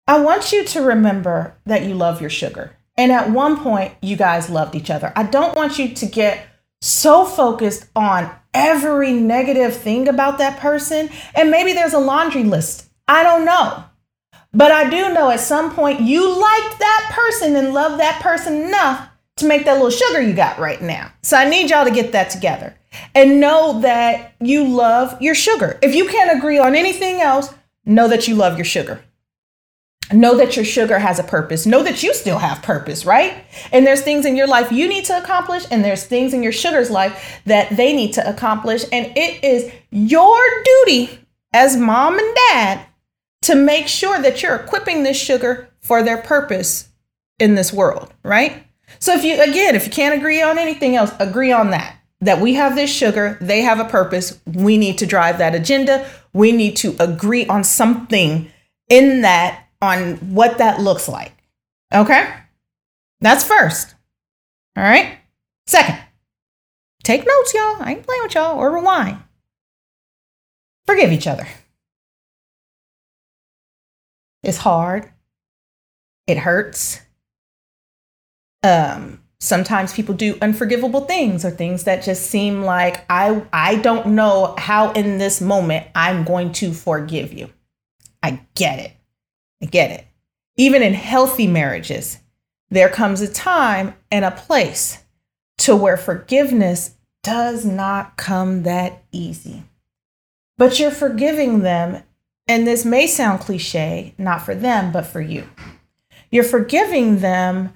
I 0.07 0.21
want 0.21 0.53
you 0.53 0.65
to 0.65 0.83
remember 0.83 1.57
that 1.65 1.85
you 1.85 1.95
love 1.95 2.21
your 2.21 2.31
sugar. 2.31 2.77
And 2.97 3.13
at 3.13 3.31
one 3.31 3.57
point, 3.59 3.95
you 4.03 4.17
guys 4.17 4.51
loved 4.51 4.75
each 4.75 4.91
other. 4.91 5.13
I 5.17 5.23
don't 5.23 5.57
want 5.57 5.79
you 5.79 5.95
to 5.95 6.07
get 6.07 6.47
so 6.81 7.25
focused 7.25 7.87
on 7.95 8.31
every 8.53 9.13
negative 9.13 9.75
thing 9.77 10.09
about 10.09 10.39
that 10.39 10.59
person. 10.59 11.09
And 11.35 11.51
maybe 11.51 11.73
there's 11.73 11.95
a 11.95 11.99
laundry 11.99 12.45
list. 12.45 12.91
I 13.09 13.23
don't 13.23 13.45
know. 13.45 13.85
But 14.53 14.73
I 14.73 14.91
do 14.91 15.15
know 15.15 15.31
at 15.31 15.41
some 15.41 15.75
point 15.75 16.01
you 16.01 16.29
liked 16.29 16.79
that 16.79 17.11
person 17.15 17.57
and 17.57 17.73
loved 17.73 18.01
that 18.01 18.21
person 18.21 18.63
enough 18.63 19.09
to 19.37 19.47
make 19.47 19.65
that 19.65 19.75
little 19.75 19.91
sugar 19.91 20.21
you 20.21 20.35
got 20.35 20.59
right 20.59 20.83
now. 20.83 21.11
So 21.23 21.37
I 21.37 21.49
need 21.49 21.71
y'all 21.71 21.85
to 21.85 21.91
get 21.91 22.13
that 22.13 22.29
together 22.31 22.77
and 23.15 23.41
know 23.41 23.81
that 23.81 24.35
you 24.41 24.67
love 24.67 25.21
your 25.21 25.35
sugar. 25.35 25.79
If 25.83 25.95
you 25.95 26.09
can't 26.09 26.37
agree 26.37 26.59
on 26.59 26.75
anything 26.75 27.21
else, 27.21 27.53
know 27.85 28.09
that 28.09 28.29
you 28.29 28.35
love 28.35 28.57
your 28.57 28.65
sugar. 28.65 29.03
Know 30.13 30.37
that 30.37 30.57
your 30.57 30.65
sugar 30.65 30.99
has 30.99 31.19
a 31.19 31.23
purpose. 31.23 31.65
Know 31.65 31.83
that 31.83 32.03
you 32.03 32.13
still 32.13 32.39
have 32.39 32.63
purpose, 32.63 33.07
right? 33.07 33.45
And 33.73 33.87
there's 33.87 34.03
things 34.03 34.27
in 34.27 34.37
your 34.37 34.47
life 34.47 34.71
you 34.71 34.89
need 34.89 35.05
to 35.07 35.17
accomplish, 35.17 35.65
and 35.71 35.85
there's 35.85 36.05
things 36.05 36.35
in 36.35 36.43
your 36.43 36.53
sugar's 36.53 36.91
life 36.91 37.41
that 37.47 37.75
they 37.77 37.95
need 37.95 38.13
to 38.15 38.29
accomplish. 38.29 38.85
And 38.93 39.07
it 39.17 39.43
is 39.43 39.73
your 39.91 40.41
duty 40.65 41.19
as 41.53 41.77
mom 41.77 42.19
and 42.19 42.37
dad 42.49 42.87
to 43.43 43.55
make 43.55 43.89
sure 43.89 44.21
that 44.21 44.43
you're 44.43 44.57
equipping 44.57 45.03
this 45.03 45.21
sugar 45.21 45.69
for 45.81 46.03
their 46.03 46.19
purpose 46.19 46.89
in 47.39 47.55
this 47.55 47.73
world, 47.73 48.13
right? 48.23 48.65
So 48.99 49.15
if 49.15 49.25
you 49.25 49.41
again, 49.41 49.75
if 49.75 49.85
you 49.85 49.91
can't 49.91 50.15
agree 50.15 50.43
on 50.43 50.59
anything 50.59 50.95
else, 50.95 51.13
agree 51.19 51.53
on 51.53 51.71
that. 51.71 51.97
That 52.23 52.41
we 52.41 52.55
have 52.55 52.77
this 52.77 52.91
sugar, 52.91 53.37
they 53.41 53.63
have 53.63 53.81
a 53.81 53.85
purpose. 53.85 54.41
We 54.47 54.79
need 54.79 54.97
to 54.99 55.07
drive 55.07 55.39
that 55.39 55.55
agenda. 55.55 56.09
We 56.33 56.53
need 56.53 56.77
to 56.77 56.97
agree 56.99 57.47
on 57.47 57.65
something 57.65 58.51
in 58.89 59.23
that 59.23 59.67
on 59.83 60.15
what 60.33 60.59
that 60.59 60.81
looks 60.81 61.09
like. 61.09 61.33
Okay? 61.93 62.33
That's 63.21 63.45
first. 63.45 63.95
All 64.77 64.85
right? 64.85 65.19
Second, 65.67 65.99
take 67.03 67.27
notes, 67.27 67.55
y'all. 67.55 67.83
I 67.83 67.93
ain't 67.93 68.07
playing 68.07 68.23
with 68.23 68.35
y'all 68.35 68.59
or 68.59 68.73
rewind. 68.73 69.19
Forgive 70.87 71.13
each 71.13 71.27
other. 71.27 71.47
It's 74.43 74.59
hard. 74.59 75.11
It 76.27 76.39
hurts. 76.39 77.01
Um, 78.63 79.22
sometimes 79.43 79.93
people 79.93 80.15
do 80.15 80.39
unforgivable 80.41 81.01
things 81.01 81.45
or 81.45 81.51
things 81.51 81.83
that 81.83 82.05
just 82.05 82.31
seem 82.31 82.63
like 82.63 83.05
I 83.11 83.43
I 83.53 83.75
don't 83.77 84.15
know 84.15 84.55
how 84.57 84.93
in 84.93 85.19
this 85.19 85.41
moment 85.41 85.89
I'm 85.97 86.25
going 86.25 86.53
to 86.53 86.73
forgive 86.73 87.33
you. 87.33 87.51
I 88.23 88.41
get 88.55 88.79
it. 88.79 88.93
I 89.61 89.67
get 89.67 89.91
it. 89.91 90.07
Even 90.57 90.83
in 90.83 90.95
healthy 90.95 91.49
marriages, 91.49 92.21
there 92.71 92.89
comes 92.89 93.21
a 93.21 93.33
time 93.33 93.95
and 94.13 94.25
a 94.25 94.31
place 94.31 94.99
to 95.59 95.75
where 95.75 95.97
forgiveness 95.97 96.95
does 97.25 97.65
not 97.65 98.17
come 98.17 98.63
that 98.63 99.03
easy. 99.11 99.65
But 100.57 100.79
you're 100.79 100.91
forgiving 100.93 101.61
them, 101.61 102.03
and 102.47 102.67
this 102.67 102.85
may 102.85 103.09
sound 103.09 103.41
cliche, 103.41 104.15
not 104.19 104.43
for 104.43 104.55
them, 104.55 104.93
but 104.93 105.07
for 105.07 105.21
you. 105.21 105.49
You're 106.31 106.45
forgiving 106.45 107.19
them 107.19 107.75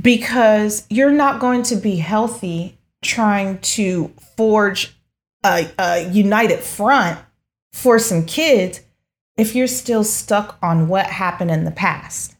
because 0.00 0.86
you're 0.88 1.10
not 1.10 1.40
going 1.40 1.62
to 1.64 1.76
be 1.76 1.96
healthy 1.96 2.78
trying 3.02 3.58
to 3.58 4.12
forge 4.36 4.96
a, 5.44 5.68
a 5.78 6.08
united 6.10 6.60
front 6.60 7.18
for 7.72 7.98
some 7.98 8.24
kids 8.24 8.80
if 9.36 9.54
you're 9.54 9.66
still 9.66 10.04
stuck 10.04 10.58
on 10.62 10.88
what 10.88 11.06
happened 11.06 11.50
in 11.50 11.64
the 11.64 11.70
past. 11.70 12.36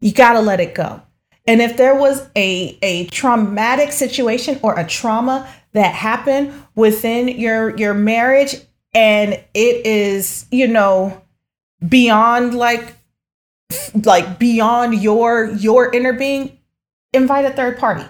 You 0.00 0.12
got 0.12 0.34
to 0.34 0.40
let 0.40 0.60
it 0.60 0.74
go. 0.74 1.02
And 1.46 1.62
if 1.62 1.76
there 1.76 1.94
was 1.94 2.28
a, 2.36 2.76
a 2.82 3.06
traumatic 3.06 3.92
situation 3.92 4.58
or 4.62 4.78
a 4.78 4.86
trauma 4.86 5.48
that 5.72 5.94
happened 5.94 6.52
within 6.74 7.28
your 7.28 7.76
your 7.76 7.94
marriage 7.94 8.56
and 8.94 9.34
it 9.54 9.86
is, 9.86 10.46
you 10.50 10.66
know, 10.66 11.22
beyond 11.86 12.54
like 12.54 12.96
like 14.04 14.38
beyond 14.38 15.02
your 15.02 15.50
your 15.52 15.92
inner 15.92 16.12
being, 16.12 16.55
invite 17.16 17.44
a 17.44 17.50
third 17.50 17.78
party. 17.78 18.04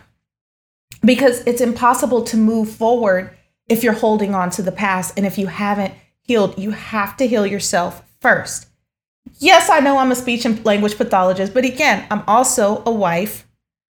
Because 1.05 1.41
it's 1.47 1.61
impossible 1.61 2.23
to 2.25 2.37
move 2.37 2.71
forward 2.71 3.31
if 3.69 3.83
you're 3.83 3.93
holding 3.93 4.35
on 4.35 4.51
to 4.51 4.63
the 4.63 4.73
past 4.73 5.15
and 5.17 5.27
if 5.27 5.39
you 5.39 5.47
haven't 5.47 5.95
healed, 6.23 6.59
you 6.59 6.71
have 6.71 7.17
to 7.17 7.27
heal 7.27 7.47
yourself 7.47 8.03
first. 8.21 8.69
Yes, 9.39 9.69
I 9.69 9.81
know 9.81 9.99
I'm 9.99 10.13
a 10.13 10.17
speech 10.17 10.45
and 10.45 10.65
language 10.65 10.97
pathologist, 10.97 11.53
but 11.53 11.65
again, 11.65 12.07
I'm 12.11 12.23
also 12.27 12.83
a 12.87 12.91
wife. 12.91 13.47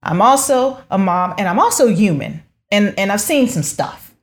I'm 0.04 0.22
also 0.22 0.82
a 0.90 0.98
mom 0.98 1.36
and 1.38 1.48
I'm 1.48 1.60
also 1.60 1.88
human. 1.88 2.44
And 2.72 2.98
and 2.98 3.12
I've 3.12 3.22
seen 3.22 3.48
some 3.48 3.64
stuff. 3.64 4.16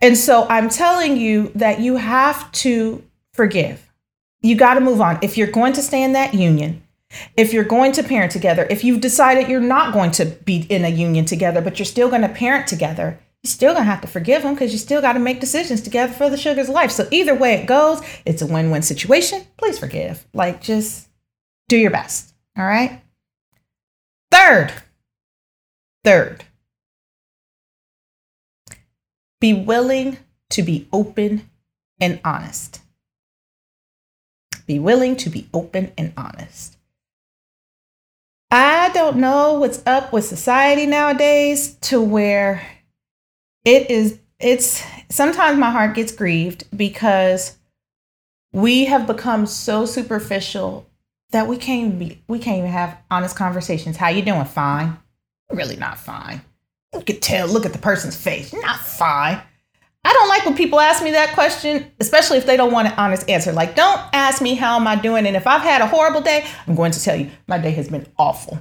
And 0.00 0.16
so 0.16 0.46
I'm 0.48 0.68
telling 0.68 1.16
you 1.16 1.50
that 1.54 1.80
you 1.80 1.96
have 1.96 2.50
to 2.52 3.04
forgive. 3.32 3.90
You 4.42 4.56
got 4.56 4.74
to 4.74 4.80
move 4.80 5.00
on. 5.00 5.18
If 5.22 5.36
you're 5.36 5.50
going 5.50 5.74
to 5.74 5.82
stay 5.82 6.02
in 6.02 6.12
that 6.12 6.34
union, 6.34 6.82
if 7.36 7.52
you're 7.52 7.64
going 7.64 7.92
to 7.92 8.02
parent 8.02 8.32
together, 8.32 8.66
if 8.70 8.84
you've 8.84 9.00
decided 9.00 9.48
you're 9.48 9.60
not 9.60 9.92
going 9.92 10.10
to 10.12 10.26
be 10.26 10.66
in 10.68 10.84
a 10.84 10.88
union 10.88 11.24
together, 11.24 11.60
but 11.60 11.78
you're 11.78 11.86
still 11.86 12.08
going 12.08 12.22
to 12.22 12.28
parent 12.28 12.66
together, 12.66 13.18
you're 13.42 13.50
still 13.50 13.72
going 13.72 13.84
to 13.84 13.90
have 13.90 14.02
to 14.02 14.06
forgive 14.06 14.42
them 14.42 14.54
because 14.54 14.72
you 14.72 14.78
still 14.78 15.00
got 15.00 15.14
to 15.14 15.18
make 15.18 15.40
decisions 15.40 15.80
together 15.80 16.12
for 16.12 16.28
the 16.28 16.36
sugar's 16.36 16.68
life. 16.68 16.90
So 16.90 17.08
either 17.10 17.34
way 17.34 17.54
it 17.54 17.66
goes, 17.66 18.02
it's 18.24 18.42
a 18.42 18.46
win 18.46 18.70
win 18.70 18.82
situation. 18.82 19.46
Please 19.56 19.78
forgive. 19.78 20.26
Like, 20.34 20.60
just 20.60 21.08
do 21.68 21.76
your 21.76 21.90
best. 21.90 22.34
All 22.56 22.64
right. 22.64 23.00
Third, 24.30 24.72
third, 26.04 26.44
be 29.40 29.52
willing 29.52 30.18
to 30.50 30.62
be 30.62 30.86
open 30.92 31.48
and 32.00 32.20
honest. 32.24 32.80
Be 34.66 34.78
willing 34.78 35.16
to 35.16 35.30
be 35.30 35.48
open 35.52 35.92
and 35.98 36.12
honest. 36.16 36.76
I 38.50 38.90
don't 38.92 39.18
know 39.18 39.54
what's 39.60 39.82
up 39.86 40.12
with 40.12 40.24
society 40.24 40.86
nowadays 40.86 41.74
to 41.82 42.00
where 42.00 42.66
it 43.64 43.90
is 43.90 44.18
it's 44.40 44.82
sometimes 45.08 45.58
my 45.58 45.70
heart 45.70 45.94
gets 45.94 46.12
grieved 46.12 46.64
because 46.76 47.58
we 48.52 48.86
have 48.86 49.06
become 49.06 49.46
so 49.46 49.86
superficial 49.86 50.86
that 51.30 51.46
we 51.46 51.56
can't 51.56 51.98
be, 51.98 52.22
we 52.26 52.38
can't 52.38 52.58
even 52.58 52.70
have 52.70 52.98
honest 53.10 53.36
conversations. 53.36 53.96
How 53.96 54.08
you 54.08 54.22
doing? 54.22 54.44
Fine. 54.44 54.98
Really 55.50 55.76
not 55.76 55.98
fine. 55.98 56.40
You 56.94 57.02
could 57.02 57.22
tell, 57.22 57.46
look 57.46 57.66
at 57.66 57.72
the 57.72 57.78
person's 57.78 58.16
face. 58.16 58.52
Not 58.52 58.80
fine. 58.80 59.40
I 60.02 60.12
don't 60.12 60.28
like 60.28 60.46
when 60.46 60.56
people 60.56 60.80
ask 60.80 61.02
me 61.02 61.10
that 61.10 61.34
question, 61.34 61.90
especially 62.00 62.38
if 62.38 62.46
they 62.46 62.56
don't 62.56 62.72
want 62.72 62.88
an 62.88 62.94
honest 62.96 63.28
answer. 63.28 63.52
Like, 63.52 63.76
don't 63.76 64.00
ask 64.12 64.40
me 64.40 64.54
how 64.54 64.76
am 64.76 64.86
I 64.86 64.96
doing, 64.96 65.26
and 65.26 65.36
if 65.36 65.46
I've 65.46 65.62
had 65.62 65.82
a 65.82 65.86
horrible 65.86 66.22
day, 66.22 66.46
I'm 66.66 66.74
going 66.74 66.92
to 66.92 67.02
tell 67.02 67.16
you 67.16 67.30
my 67.46 67.58
day 67.58 67.72
has 67.72 67.88
been 67.88 68.06
awful. 68.18 68.58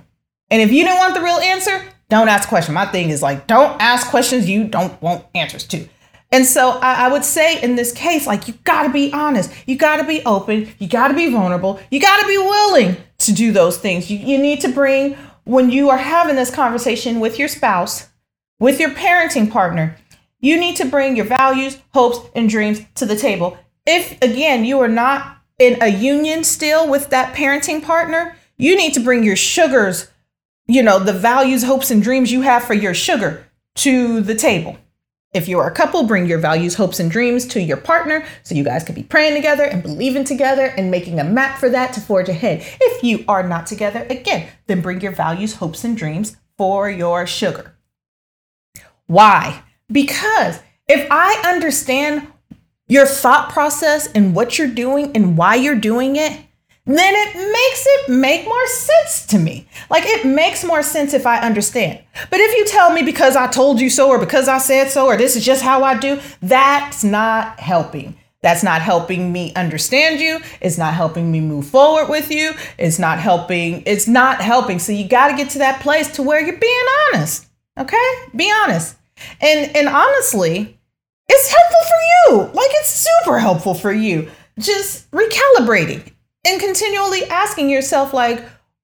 And 0.51 0.61
if 0.61 0.71
you 0.71 0.83
don't 0.83 0.97
want 0.97 1.13
the 1.13 1.21
real 1.21 1.37
answer, 1.37 1.81
don't 2.09 2.27
ask 2.27 2.49
questions. 2.49 2.73
My 2.73 2.85
thing 2.87 3.09
is 3.09 3.21
like, 3.21 3.47
don't 3.47 3.79
ask 3.81 4.09
questions 4.09 4.49
you 4.49 4.65
don't 4.67 4.99
want 5.01 5.25
answers 5.33 5.65
to. 5.67 5.87
And 6.31 6.45
so 6.45 6.71
I, 6.71 7.05
I 7.05 7.11
would 7.11 7.23
say 7.23 7.61
in 7.61 7.75
this 7.75 7.91
case, 7.91 8.27
like, 8.27 8.47
you 8.47 8.55
gotta 8.63 8.89
be 8.89 9.11
honest, 9.13 9.51
you 9.65 9.77
gotta 9.77 10.03
be 10.03 10.23
open, 10.25 10.69
you 10.77 10.87
gotta 10.87 11.13
be 11.13 11.31
vulnerable, 11.31 11.79
you 11.89 11.99
gotta 11.99 12.27
be 12.27 12.37
willing 12.37 12.97
to 13.19 13.31
do 13.31 13.51
those 13.51 13.77
things. 13.77 14.11
You, 14.11 14.17
you 14.17 14.37
need 14.37 14.61
to 14.61 14.69
bring, 14.69 15.15
when 15.45 15.71
you 15.71 15.89
are 15.89 15.97
having 15.97 16.35
this 16.35 16.53
conversation 16.53 17.19
with 17.19 17.39
your 17.39 17.47
spouse, 17.47 18.09
with 18.59 18.79
your 18.79 18.91
parenting 18.91 19.49
partner, 19.49 19.95
you 20.39 20.59
need 20.59 20.75
to 20.77 20.85
bring 20.85 21.15
your 21.15 21.25
values, 21.25 21.77
hopes, 21.93 22.19
and 22.35 22.49
dreams 22.49 22.81
to 22.95 23.05
the 23.05 23.15
table. 23.15 23.57
If, 23.85 24.21
again, 24.21 24.65
you 24.65 24.79
are 24.79 24.87
not 24.87 25.37
in 25.57 25.81
a 25.81 25.87
union 25.87 26.43
still 26.43 26.89
with 26.89 27.09
that 27.09 27.35
parenting 27.35 27.83
partner, 27.83 28.35
you 28.57 28.75
need 28.75 28.93
to 28.93 28.99
bring 28.99 29.23
your 29.23 29.35
sugars, 29.35 30.09
you 30.67 30.83
know, 30.83 30.99
the 30.99 31.13
values, 31.13 31.63
hopes, 31.63 31.91
and 31.91 32.01
dreams 32.01 32.31
you 32.31 32.41
have 32.41 32.63
for 32.63 32.73
your 32.73 32.93
sugar 32.93 33.45
to 33.75 34.21
the 34.21 34.35
table. 34.35 34.77
If 35.31 35.47
you're 35.47 35.67
a 35.67 35.71
couple, 35.71 36.03
bring 36.03 36.25
your 36.25 36.39
values, 36.39 36.73
hopes, 36.75 36.99
and 36.99 37.11
dreams 37.11 37.45
to 37.47 37.61
your 37.61 37.77
partner 37.77 38.25
so 38.41 38.55
you 38.55 38.63
guys 38.63 38.83
can 38.83 38.95
be 38.95 39.03
praying 39.03 39.35
together 39.35 39.63
and 39.63 39.83
believing 39.83 40.23
together 40.23 40.65
and 40.65 40.89
making 40.89 41.19
a 41.19 41.23
map 41.23 41.59
for 41.59 41.69
that 41.69 41.93
to 41.93 42.01
forge 42.01 42.29
ahead. 42.29 42.65
If 42.81 43.03
you 43.03 43.25
are 43.27 43.47
not 43.47 43.67
together, 43.67 44.07
again, 44.09 44.47
then 44.65 44.81
bring 44.81 45.01
your 45.01 45.11
values, 45.11 45.55
hopes, 45.55 45.83
and 45.83 45.95
dreams 45.95 46.37
for 46.57 46.89
your 46.89 47.27
sugar. 47.27 47.75
Why? 49.05 49.63
Because 49.91 50.59
if 50.87 51.07
I 51.11 51.41
understand 51.45 52.27
your 52.87 53.05
thought 53.05 53.51
process 53.51 54.07
and 54.13 54.35
what 54.35 54.57
you're 54.57 54.67
doing 54.67 55.11
and 55.15 55.37
why 55.37 55.55
you're 55.55 55.75
doing 55.75 56.15
it, 56.15 56.39
then 56.85 57.13
it 57.15 57.35
makes 57.35 57.85
it 57.87 58.09
make 58.09 58.45
more 58.45 58.67
sense 58.67 59.27
to 59.27 59.37
me. 59.37 59.67
Like 59.91 60.03
it 60.05 60.25
makes 60.25 60.63
more 60.63 60.81
sense 60.81 61.13
if 61.13 61.27
I 61.27 61.39
understand. 61.39 61.99
But 62.31 62.39
if 62.39 62.57
you 62.57 62.65
tell 62.65 62.91
me 62.91 63.03
because 63.03 63.35
I 63.35 63.47
told 63.47 63.79
you 63.79 63.91
so 63.91 64.09
or 64.09 64.17
because 64.17 64.47
I 64.47 64.57
said 64.57 64.89
so 64.89 65.05
or 65.05 65.15
this 65.15 65.35
is 65.35 65.45
just 65.45 65.61
how 65.61 65.83
I 65.83 65.97
do, 65.97 66.19
that's 66.41 67.03
not 67.03 67.59
helping. 67.59 68.17
That's 68.41 68.63
not 68.63 68.81
helping 68.81 69.31
me 69.31 69.53
understand 69.53 70.19
you. 70.21 70.39
It's 70.61 70.77
not 70.77 70.93
helping 70.93 71.31
me 71.31 71.41
move 71.41 71.67
forward 71.67 72.09
with 72.09 72.31
you. 72.31 72.53
It's 72.77 72.97
not 72.97 73.19
helping. 73.19 73.83
It's 73.85 74.07
not 74.07 74.41
helping. 74.41 74.79
So 74.79 74.91
you 74.93 75.07
got 75.07 75.27
to 75.27 75.37
get 75.37 75.49
to 75.51 75.59
that 75.59 75.81
place 75.81 76.09
to 76.13 76.23
where 76.23 76.41
you're 76.41 76.57
being 76.57 76.85
honest. 77.13 77.47
Okay? 77.77 78.13
Be 78.35 78.51
honest. 78.63 78.95
And 79.41 79.75
and 79.75 79.87
honestly, 79.87 80.79
it's 81.27 81.49
helpful 81.49 81.79
for 81.87 82.01
you. 82.15 82.53
Like 82.53 82.71
it's 82.73 82.89
super 82.89 83.39
helpful 83.39 83.73
for 83.73 83.91
you. 83.91 84.29
Just 84.57 85.09
recalibrating 85.11 86.11
and 86.45 86.59
continually 86.59 87.23
asking 87.25 87.69
yourself 87.69 88.13
like 88.13 88.43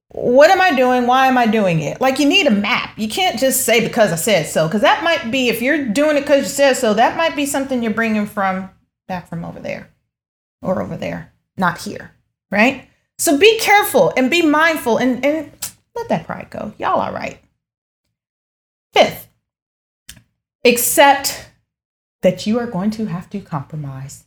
what 0.10 0.50
am 0.50 0.62
I 0.62 0.74
doing? 0.74 1.08
Why 1.08 1.28
am 1.28 1.38
I 1.38 1.46
doing 1.46 1.82
it? 1.82 2.00
Like 2.00 2.20
you 2.20 2.26
need 2.26 2.48
a 2.48 2.52
map. 2.52 2.98
You 2.98 3.10
can't 3.10 3.38
just 3.38 3.66
say 3.66 3.86
because 3.86 4.14
I 4.14 4.16
said 4.16 4.46
so 4.46 4.68
because 4.68 4.82
that 4.82 5.04
might 5.04 5.30
be 5.30 5.50
if 5.50 5.62
you're 5.62 5.86
doing 5.86 6.16
it 6.16 6.22
because 6.22 6.44
you 6.44 6.50
said 6.50 6.74
so, 6.74 6.94
that 6.94 7.18
might 7.18 7.36
be 7.36 7.46
something 7.46 7.84
you're 7.84 7.94
bringing 7.94 8.26
from 8.26 8.70
back 9.08 9.28
from 9.28 9.44
over 9.44 9.60
there 9.60 9.90
or 10.62 10.82
over 10.82 10.96
there, 10.96 11.34
not 11.58 11.80
here, 11.80 12.12
right? 12.50 12.88
So 13.18 13.38
be 13.38 13.60
careful 13.60 14.14
and 14.16 14.32
be 14.32 14.42
mindful 14.42 14.98
and, 14.98 15.26
and 15.26 15.52
let 15.96 16.10
that 16.10 16.26
pride 16.26 16.50
go. 16.50 16.74
Y'all 16.78 17.00
all 17.00 17.14
right. 17.14 17.40
Fifth, 18.94 19.28
accept 20.66 21.52
that 22.24 22.48
you 22.48 22.58
are 22.60 22.66
going 22.66 22.90
to 22.92 23.06
have 23.06 23.30
to 23.30 23.40
compromise. 23.40 24.26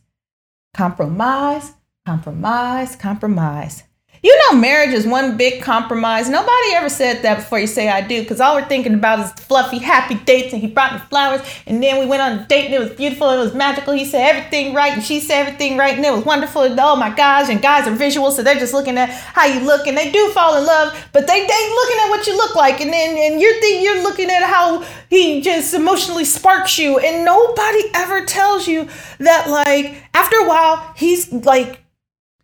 Compromise, 0.73 1.73
compromise, 2.05 2.95
compromise. 2.95 3.83
You 4.21 4.37
know, 4.39 4.59
marriage 4.59 4.93
is 4.93 5.07
one 5.07 5.37
big 5.37 5.61
compromise. 5.61 6.29
Nobody 6.29 6.73
ever 6.73 6.89
said 6.89 7.21
that 7.21 7.37
before 7.37 7.59
you 7.59 7.67
say 7.67 7.87
I 7.87 8.01
do, 8.01 8.21
because 8.21 8.41
all 8.41 8.55
we're 8.55 8.67
thinking 8.67 8.93
about 8.93 9.19
is 9.19 9.31
fluffy, 9.45 9.77
happy 9.77 10.15
dates, 10.15 10.51
and 10.51 10.61
he 10.61 10.67
brought 10.67 10.93
me 10.93 10.99
flowers, 11.09 11.41
and 11.65 11.81
then 11.81 11.99
we 11.99 12.05
went 12.05 12.21
on 12.21 12.39
a 12.39 12.47
date, 12.47 12.65
and 12.65 12.73
it 12.73 12.79
was 12.79 12.89
beautiful, 12.91 13.29
it 13.29 13.37
was 13.37 13.53
magical. 13.53 13.93
He 13.93 14.03
said 14.03 14.35
everything 14.35 14.73
right, 14.73 14.93
and 14.93 15.03
she 15.03 15.21
said 15.21 15.47
everything 15.47 15.77
right, 15.77 15.95
and 15.95 16.05
it 16.05 16.11
was 16.11 16.25
wonderful. 16.25 16.63
And 16.63 16.77
oh 16.79 16.95
my 16.97 17.15
gosh, 17.15 17.49
and 17.49 17.61
guys 17.61 17.87
are 17.87 17.95
visual, 17.95 18.31
so 18.31 18.43
they're 18.43 18.59
just 18.59 18.73
looking 18.73 18.97
at 18.97 19.09
how 19.09 19.45
you 19.45 19.61
look, 19.61 19.87
and 19.87 19.97
they 19.97 20.11
do 20.11 20.29
fall 20.31 20.57
in 20.57 20.65
love, 20.65 21.07
but 21.13 21.25
they 21.25 21.47
they 21.47 21.69
looking 21.69 21.97
at 21.99 22.09
what 22.09 22.27
you 22.27 22.35
look 22.35 22.55
like, 22.55 22.81
and 22.81 22.91
then 22.91 23.17
and 23.17 23.39
you're 23.39 23.59
thinking 23.61 23.83
you're 23.83 24.03
looking 24.03 24.29
at 24.29 24.43
how 24.43 24.85
he 25.09 25.39
just 25.41 25.73
emotionally 25.73 26.25
sparks 26.25 26.77
you, 26.77 26.99
and 26.99 27.23
nobody 27.23 27.83
ever 27.93 28.25
tells 28.25 28.67
you 28.67 28.89
that 29.19 29.49
like 29.49 30.03
after 30.13 30.35
a 30.37 30.47
while 30.47 30.93
he's 30.95 31.31
like 31.31 31.81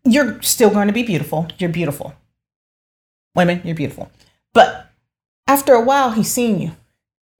you're 0.05 0.41
still 0.41 0.69
going 0.69 0.87
to 0.87 0.93
be 0.93 1.03
beautiful. 1.03 1.47
You're 1.57 1.69
beautiful. 1.69 2.13
Women, 3.35 3.61
you're 3.63 3.75
beautiful. 3.75 4.11
But 4.53 4.91
after 5.47 5.73
a 5.73 5.81
while, 5.81 6.11
he's 6.11 6.31
seeing 6.31 6.61
you. 6.61 6.71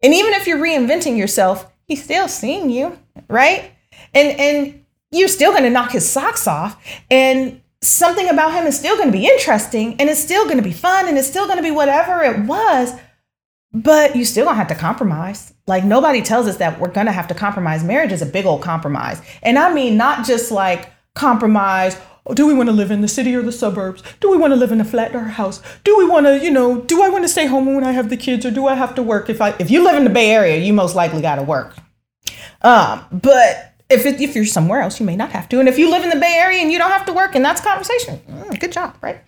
And 0.04 0.14
even 0.14 0.34
if 0.34 0.46
you're 0.48 0.58
reinventing 0.58 1.18
yourself, 1.18 1.72
he's 1.88 2.04
still 2.04 2.28
seeing 2.28 2.70
you, 2.70 2.98
right? 3.30 3.72
And 4.14 4.40
and 4.40 4.86
you're 5.12 5.28
still 5.28 5.52
going 5.52 5.64
to 5.64 5.70
knock 5.70 5.92
his 5.92 6.08
socks 6.08 6.48
off 6.48 6.84
and 7.10 7.62
something 7.82 8.30
about 8.30 8.54
him 8.54 8.66
is 8.66 8.78
still 8.78 8.98
going 8.98 9.12
to 9.12 9.18
be 9.18 9.26
interesting 9.26 9.96
and 10.00 10.10
it's 10.10 10.20
still 10.20 10.46
going 10.46 10.58
to 10.58 10.64
be 10.64 10.74
fun 10.74 11.08
and 11.08 11.18
it's 11.18 11.28
still 11.28 11.46
going 11.46 11.58
to 11.58 11.64
be 11.64 11.72
whatever 11.72 12.24
it 12.24 12.40
was 12.46 12.94
but 13.74 14.16
you 14.16 14.26
still 14.26 14.46
don't 14.46 14.56
have 14.56 14.68
to 14.68 14.76
compromise 14.76 15.54
like 15.68 15.84
nobody 15.84 16.22
tells 16.22 16.48
us 16.48 16.58
that 16.58 16.80
we're 16.80 16.92
going 16.92 17.06
to 17.06 17.12
have 17.12 17.28
to 17.28 17.36
compromise 17.36 17.84
marriage 17.84 18.12
is 18.12 18.22
a 18.22 18.26
big 18.26 18.46
old 18.46 18.62
compromise 18.62 19.22
and 19.44 19.60
i 19.60 19.72
mean 19.72 19.96
not 19.96 20.26
just 20.26 20.52
like 20.52 20.90
compromise 21.14 21.96
do 22.34 22.48
we 22.48 22.54
want 22.54 22.70
to 22.70 22.74
live 22.74 22.90
in 22.90 23.02
the 23.02 23.08
city 23.08 23.36
or 23.36 23.44
the 23.44 23.52
suburbs? 23.52 24.02
Do 24.20 24.32
we 24.32 24.38
want 24.38 24.52
to 24.52 24.56
live 24.56 24.72
in 24.72 24.82
a 24.82 24.86
flat 24.86 25.16
or 25.16 25.20
a 25.20 25.30
house? 25.30 25.62
Do 25.84 25.96
we 25.98 26.06
want 26.06 26.26
to, 26.26 26.44
you 26.44 26.50
know, 26.50 26.82
do 26.82 27.04
I 27.04 27.10
want 27.10 27.24
to 27.24 27.30
stay 27.30 27.46
home 27.46 27.68
when 27.68 27.84
I 27.84 27.92
have 27.92 28.10
the 28.10 28.18
kids 28.18 28.46
or 28.46 28.52
do 28.52 28.66
I 28.66 28.74
have 28.74 28.96
to 28.96 29.04
work? 29.04 29.30
If 29.30 29.42
I 29.42 29.50
if 29.60 29.70
you 29.70 29.84
live 29.84 29.96
in 29.96 30.04
the 30.04 30.10
Bay 30.10 30.32
Area, 30.32 30.58
you 30.58 30.74
most 30.74 30.96
likely 30.96 31.22
got 31.22 31.36
to 31.36 31.44
work. 31.44 31.76
Um, 32.64 33.06
but 33.12 33.74
if 33.90 34.08
it, 34.08 34.20
if 34.20 34.36
you're 34.36 34.46
somewhere 34.46 34.82
else, 34.82 35.00
you 35.00 35.06
may 35.06 35.16
not 35.16 35.30
have 35.32 35.48
to. 35.50 35.60
And 35.60 35.70
if 35.70 35.78
you 35.78 35.92
live 35.92 36.04
in 36.04 36.10
the 36.10 36.16
Bay 36.16 36.36
Area 36.40 36.62
and 36.62 36.72
you 36.72 36.80
don't 36.80 36.90
have 36.90 37.06
to 37.06 37.14
work, 37.14 37.36
and 37.36 37.46
that's 37.46 37.62
conversation, 37.62 38.20
mm, 38.28 38.60
good 38.60 38.72
job, 38.72 38.98
right? 39.02 39.22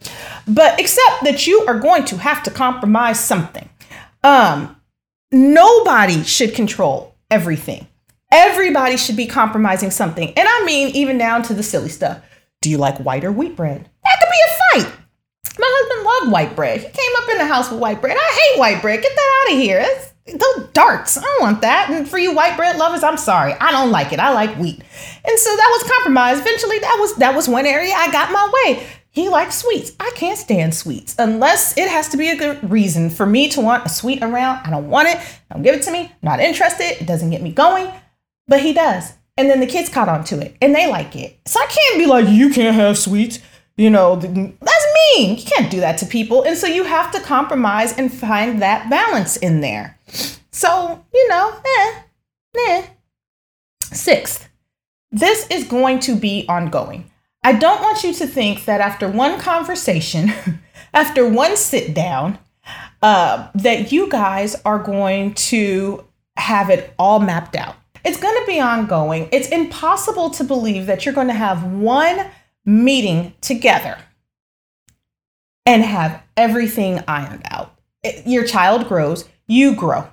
But 0.47 0.79
except 0.79 1.23
that 1.23 1.45
you 1.45 1.61
are 1.67 1.79
going 1.79 2.05
to 2.05 2.17
have 2.17 2.41
to 2.43 2.51
compromise 2.51 3.19
something. 3.19 3.69
Um, 4.23 4.75
nobody 5.31 6.23
should 6.23 6.55
control 6.55 7.15
everything. 7.29 7.87
Everybody 8.31 8.97
should 8.97 9.15
be 9.15 9.27
compromising 9.27 9.91
something, 9.91 10.29
and 10.29 10.47
I 10.49 10.63
mean 10.65 10.89
even 10.89 11.17
down 11.17 11.43
to 11.43 11.53
the 11.53 11.63
silly 11.63 11.89
stuff 11.89 12.21
do 12.61 12.69
you 12.69 12.77
like 12.77 12.97
white 12.99 13.23
or 13.23 13.31
wheat 13.31 13.55
bread? 13.55 13.89
That 14.03 14.17
could 14.19 14.31
be 14.31 14.83
a 14.83 14.83
fight. 14.83 14.99
My 15.59 15.67
husband 15.69 16.05
loved 16.05 16.31
white 16.31 16.55
bread. 16.55 16.81
He 16.81 16.87
came 16.87 17.15
up 17.17 17.29
in 17.29 17.37
the 17.37 17.45
house 17.45 17.71
with 17.71 17.79
white 17.79 18.01
bread. 18.01 18.17
I 18.19 18.51
hate 18.53 18.59
white 18.59 18.81
bread. 18.81 19.01
Get 19.01 19.15
that 19.15 19.45
out 19.47 19.53
of 19.53 19.59
here. 19.59 19.79
It's, 19.83 20.13
those 20.25 20.67
darts. 20.73 21.17
I 21.17 21.21
don't 21.21 21.41
want 21.41 21.61
that. 21.61 21.89
And 21.89 22.07
for 22.07 22.17
you 22.17 22.33
white 22.33 22.57
bread 22.57 22.77
lovers, 22.77 23.03
I'm 23.03 23.17
sorry. 23.17 23.53
I 23.53 23.71
don't 23.71 23.91
like 23.91 24.11
it. 24.11 24.19
I 24.19 24.33
like 24.33 24.57
wheat. 24.57 24.81
And 25.25 25.39
so 25.39 25.55
that 25.55 25.79
was 25.79 25.91
compromise. 25.91 26.39
Eventually, 26.39 26.79
that 26.79 26.97
was 26.99 27.15
that 27.15 27.35
was 27.35 27.47
one 27.47 27.65
area 27.65 27.93
I 27.95 28.11
got 28.11 28.31
my 28.31 28.51
way. 28.53 28.85
He 29.09 29.29
likes 29.29 29.55
sweets. 29.55 29.93
I 29.99 30.11
can't 30.15 30.37
stand 30.37 30.75
sweets 30.75 31.15
unless 31.17 31.77
it 31.77 31.89
has 31.89 32.09
to 32.09 32.17
be 32.17 32.29
a 32.29 32.37
good 32.37 32.69
reason 32.69 33.09
for 33.09 33.25
me 33.25 33.49
to 33.49 33.61
want 33.61 33.85
a 33.85 33.89
sweet 33.89 34.21
around. 34.21 34.65
I 34.65 34.69
don't 34.69 34.89
want 34.89 35.07
it. 35.07 35.17
Don't 35.51 35.63
give 35.63 35.73
it 35.73 35.81
to 35.83 35.91
me. 35.91 36.11
Not 36.21 36.39
interested. 36.39 37.01
It 37.01 37.07
doesn't 37.07 37.31
get 37.31 37.41
me 37.41 37.51
going. 37.51 37.91
But 38.47 38.61
he 38.61 38.73
does. 38.73 39.13
And 39.37 39.49
then 39.49 39.59
the 39.59 39.67
kids 39.67 39.89
caught 39.89 40.09
on 40.09 40.23
to 40.25 40.39
it 40.39 40.55
and 40.61 40.73
they 40.73 40.87
like 40.87 41.15
it. 41.15 41.39
So 41.45 41.59
I 41.59 41.67
can't 41.67 41.99
be 41.99 42.05
like, 42.07 42.27
you 42.27 42.49
can't 42.49 42.75
have 42.75 42.97
sweets. 42.97 43.39
You 43.77 43.91
know, 43.91 44.15
that's 44.15 44.85
mean. 45.15 45.37
You 45.37 45.43
can't 45.45 45.69
do 45.69 45.79
that 45.81 45.99
to 45.99 46.05
people. 46.05 46.43
And 46.43 46.57
so 46.57 46.65
you 46.67 46.83
have 46.83 47.11
to 47.11 47.21
compromise 47.21 47.97
and 47.97 48.11
find 48.11 48.61
that 48.61 48.89
balance 48.89 49.37
in 49.37 49.61
there. 49.61 49.99
So, 50.51 51.05
you 51.13 51.29
know, 51.29 51.53
eh, 51.63 51.99
eh. 52.57 52.87
Sixth, 53.83 54.49
this 55.11 55.47
is 55.49 55.63
going 55.63 55.99
to 56.01 56.15
be 56.15 56.45
ongoing. 56.49 57.09
I 57.43 57.53
don't 57.53 57.81
want 57.81 58.03
you 58.03 58.13
to 58.15 58.27
think 58.27 58.65
that 58.65 58.81
after 58.81 59.07
one 59.07 59.39
conversation, 59.39 60.33
after 60.93 61.27
one 61.27 61.55
sit 61.55 61.93
down, 61.93 62.39
uh, 63.01 63.49
that 63.53 63.91
you 63.91 64.09
guys 64.09 64.55
are 64.65 64.79
going 64.79 65.33
to 65.35 66.03
have 66.35 66.69
it 66.69 66.93
all 66.97 67.19
mapped 67.19 67.55
out. 67.55 67.75
It's 68.07 68.17
going 68.17 68.39
to 68.39 68.45
be 68.47 68.61
ongoing. 68.61 69.27
It's 69.33 69.49
impossible 69.49 70.29
to 70.29 70.45
believe 70.45 70.85
that 70.85 71.05
you're 71.05 71.13
going 71.13 71.27
to 71.27 71.33
have 71.33 71.61
one 71.65 72.27
meeting 72.63 73.33
together 73.41 73.97
and 75.65 75.83
have 75.83 76.23
everything 76.37 77.03
ironed 77.05 77.41
out. 77.51 77.75
Your 78.25 78.45
child 78.45 78.87
grows, 78.87 79.27
you 79.45 79.75
grow, 79.75 80.07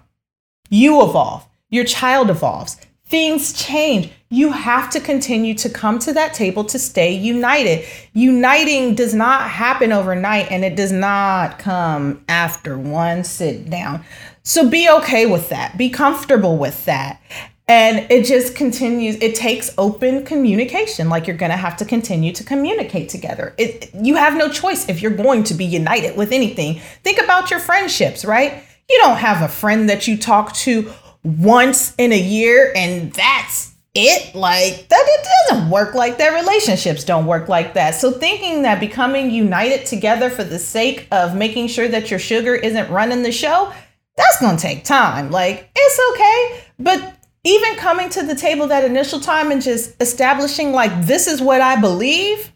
you 0.71 1.05
evolve, 1.05 1.47
your 1.71 1.85
child 1.85 2.31
evolves, 2.31 2.79
things 3.07 3.53
change. 3.53 4.11
You 4.29 4.51
have 4.51 4.91
to 4.91 4.99
continue 4.99 5.55
to 5.55 5.69
come 5.69 6.01
to 6.01 6.13
that 6.15 6.35
table 6.35 6.65
to 6.65 6.81
stay 6.81 7.13
united. 7.13 7.87
Uniting 8.13 8.97
does 8.97 9.15
not 9.15 9.49
happen 9.49 9.93
overnight 9.93 10.51
and 10.51 10.65
it 10.65 10.75
does 10.75 10.91
not 10.91 11.61
come 11.61 12.25
after 12.29 12.77
one 12.77 13.23
sit 13.23 13.71
down. 13.71 14.05
So 14.43 14.69
be 14.69 14.91
okay 14.91 15.27
with 15.27 15.51
that. 15.51 15.79
Be 15.79 15.91
comfortable 15.91 16.59
with 16.59 16.85
that. 16.87 17.21
And 17.67 18.11
it 18.11 18.27
just 18.27 18.55
continues, 18.55 19.17
it 19.17 19.35
takes 19.35 19.73
open 19.79 20.25
communication. 20.25 21.09
Like 21.09 21.27
you're 21.27 21.37
going 21.37 21.51
to 21.51 21.57
have 21.57 21.77
to 21.79 21.85
continue 21.85 22.33
to 22.33 22.45
communicate 22.45 23.09
together. 23.09 23.55
It, 23.57 23.91
you 23.95 24.17
have 24.17 24.37
no 24.37 24.51
choice 24.51 24.89
if 24.89 25.01
you're 25.01 25.11
going 25.11 25.45
to 25.45 25.55
be 25.55 25.65
united 25.65 26.17
with 26.17 26.33
anything. 26.33 26.81
Think 27.03 27.23
about 27.23 27.51
your 27.51 27.61
friendships, 27.61 28.25
right? 28.25 28.63
You 28.91 28.99
don't 28.99 29.17
have 29.17 29.43
a 29.43 29.49
friend 29.49 29.89
that 29.89 30.07
you 30.07 30.19
talk 30.19 30.53
to 30.57 30.93
once 31.25 31.95
in 31.97 32.13
a 32.13 32.21
year 32.21 32.71
and 32.77 33.11
that's 33.15 33.73
it 33.95 34.35
like 34.35 34.89
that 34.89 35.05
it 35.07 35.29
doesn't 35.49 35.71
work 35.71 35.95
like 35.95 36.19
that 36.19 36.35
relationships 36.35 37.03
don't 37.05 37.25
work 37.25 37.49
like 37.49 37.73
that 37.75 37.95
so 37.95 38.11
thinking 38.11 38.63
that 38.63 38.79
becoming 38.79 39.31
united 39.31 39.87
together 39.87 40.29
for 40.29 40.45
the 40.45 40.59
sake 40.59 41.09
of 41.13 41.35
making 41.35 41.67
sure 41.67 41.89
that 41.89 42.11
your 42.11 42.19
sugar 42.19 42.55
isn't 42.55 42.91
running 42.91 43.23
the 43.23 43.33
show 43.33 43.73
that's 44.17 44.39
going 44.41 44.55
to 44.55 44.63
take 44.63 44.85
time 44.85 45.31
like 45.31 45.71
it's 45.75 46.01
okay 46.13 46.65
but 46.79 47.15
even 47.45 47.77
coming 47.77 48.09
to 48.09 48.23
the 48.23 48.35
table 48.35 48.67
that 48.69 48.85
initial 48.85 49.21
time 49.21 49.51
and 49.51 49.63
just 49.63 49.95
establishing 50.01 50.73
like 50.73 51.07
this 51.07 51.27
is 51.27 51.43
what 51.43 51.61
I 51.61 51.81
believe. 51.81 52.51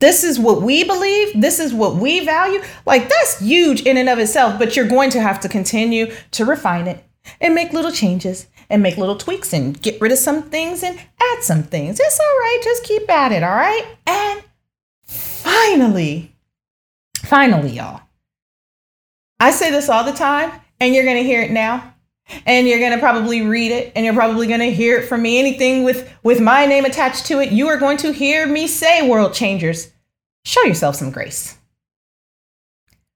This 0.00 0.24
is 0.24 0.36
what 0.36 0.62
we 0.62 0.82
believe. 0.82 1.40
This 1.40 1.60
is 1.60 1.72
what 1.72 1.94
we 1.94 2.24
value. 2.24 2.60
Like 2.84 3.08
that's 3.08 3.38
huge 3.38 3.82
in 3.82 3.96
and 3.96 4.08
of 4.08 4.18
itself, 4.18 4.58
but 4.58 4.74
you're 4.74 4.88
going 4.88 5.10
to 5.10 5.20
have 5.20 5.38
to 5.40 5.48
continue 5.48 6.12
to 6.32 6.44
refine 6.44 6.88
it 6.88 7.04
and 7.40 7.54
make 7.54 7.72
little 7.72 7.92
changes 7.92 8.48
and 8.68 8.82
make 8.82 8.96
little 8.96 9.16
tweaks 9.16 9.52
and 9.52 9.80
get 9.80 10.00
rid 10.00 10.10
of 10.10 10.18
some 10.18 10.42
things 10.42 10.82
and 10.82 10.98
add 10.98 11.42
some 11.42 11.62
things. 11.62 12.00
It's 12.00 12.18
all 12.18 12.26
right. 12.26 12.60
Just 12.64 12.82
keep 12.82 13.08
at 13.08 13.30
it. 13.30 13.44
All 13.44 13.54
right. 13.54 13.96
And 14.08 14.42
finally, 15.04 16.34
finally, 17.18 17.70
y'all, 17.70 18.00
I 19.38 19.52
say 19.52 19.70
this 19.70 19.88
all 19.88 20.02
the 20.02 20.12
time 20.12 20.50
and 20.80 20.92
you're 20.92 21.04
going 21.04 21.18
to 21.18 21.22
hear 21.22 21.42
it 21.42 21.52
now 21.52 21.91
and 22.46 22.66
you're 22.66 22.78
going 22.78 22.92
to 22.92 22.98
probably 22.98 23.42
read 23.42 23.72
it 23.72 23.92
and 23.94 24.04
you're 24.04 24.14
probably 24.14 24.46
going 24.46 24.60
to 24.60 24.72
hear 24.72 24.98
it 24.98 25.08
from 25.08 25.22
me. 25.22 25.38
Anything 25.38 25.84
with 25.84 26.12
with 26.22 26.40
my 26.40 26.66
name 26.66 26.84
attached 26.84 27.26
to 27.26 27.40
it 27.40 27.52
you 27.52 27.68
are 27.68 27.76
going 27.76 27.96
to 27.98 28.12
hear 28.12 28.46
me 28.46 28.66
say 28.66 29.08
world 29.08 29.34
changers. 29.34 29.92
Show 30.44 30.62
yourself 30.62 30.96
some 30.96 31.10
grace. 31.10 31.56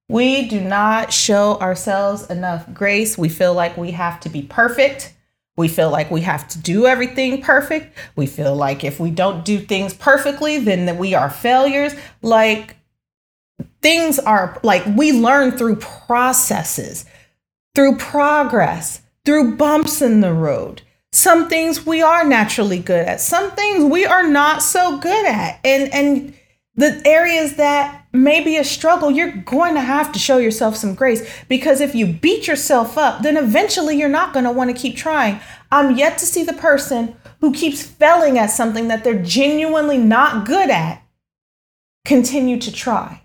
We 0.08 0.48
do 0.48 0.60
not 0.60 1.12
show 1.12 1.58
ourselves 1.58 2.30
enough 2.30 2.72
grace. 2.72 3.18
We 3.18 3.28
feel 3.28 3.54
like 3.54 3.76
we 3.76 3.90
have 3.90 4.20
to 4.20 4.28
be 4.28 4.42
perfect. 4.42 5.12
We 5.56 5.68
feel 5.68 5.90
like 5.90 6.10
we 6.10 6.20
have 6.20 6.46
to 6.48 6.58
do 6.58 6.86
everything 6.86 7.42
perfect. 7.42 7.96
We 8.14 8.26
feel 8.26 8.54
like 8.54 8.84
if 8.84 9.00
we 9.00 9.10
don't 9.10 9.44
do 9.44 9.58
things 9.58 9.94
perfectly 9.94 10.58
then 10.58 10.86
that 10.86 10.96
we 10.96 11.14
are 11.14 11.30
failures. 11.30 11.94
Like 12.22 12.76
things 13.82 14.18
are 14.18 14.60
like 14.62 14.84
we 14.86 15.12
learn 15.12 15.52
through 15.52 15.76
processes 15.76 17.04
through 17.76 17.96
progress, 17.98 19.02
through 19.26 19.56
bumps 19.56 20.00
in 20.00 20.20
the 20.20 20.32
road. 20.32 20.82
Some 21.12 21.48
things 21.48 21.84
we 21.84 22.00
are 22.00 22.24
naturally 22.24 22.78
good 22.78 23.06
at, 23.06 23.20
some 23.20 23.50
things 23.50 23.84
we 23.84 24.06
are 24.06 24.26
not 24.26 24.62
so 24.62 24.98
good 24.98 25.26
at. 25.26 25.60
And 25.64 25.92
and 25.92 26.34
the 26.76 27.02
areas 27.06 27.56
that 27.56 28.06
may 28.12 28.44
be 28.44 28.56
a 28.56 28.64
struggle, 28.64 29.10
you're 29.10 29.32
going 29.32 29.74
to 29.74 29.80
have 29.80 30.12
to 30.12 30.18
show 30.18 30.36
yourself 30.36 30.76
some 30.76 30.94
grace 30.94 31.26
because 31.48 31.80
if 31.80 31.94
you 31.94 32.06
beat 32.06 32.46
yourself 32.46 32.98
up, 32.98 33.22
then 33.22 33.36
eventually 33.36 33.96
you're 33.98 34.08
not 34.10 34.34
going 34.34 34.44
to 34.44 34.52
want 34.52 34.70
to 34.70 34.80
keep 34.80 34.94
trying. 34.94 35.40
I'm 35.72 35.96
yet 35.96 36.18
to 36.18 36.26
see 36.26 36.44
the 36.44 36.52
person 36.52 37.16
who 37.40 37.52
keeps 37.52 37.82
failing 37.82 38.38
at 38.38 38.50
something 38.50 38.88
that 38.88 39.04
they're 39.04 39.22
genuinely 39.22 39.98
not 39.98 40.46
good 40.46 40.70
at 40.70 41.02
continue 42.04 42.58
to 42.60 42.70
try. 42.70 43.22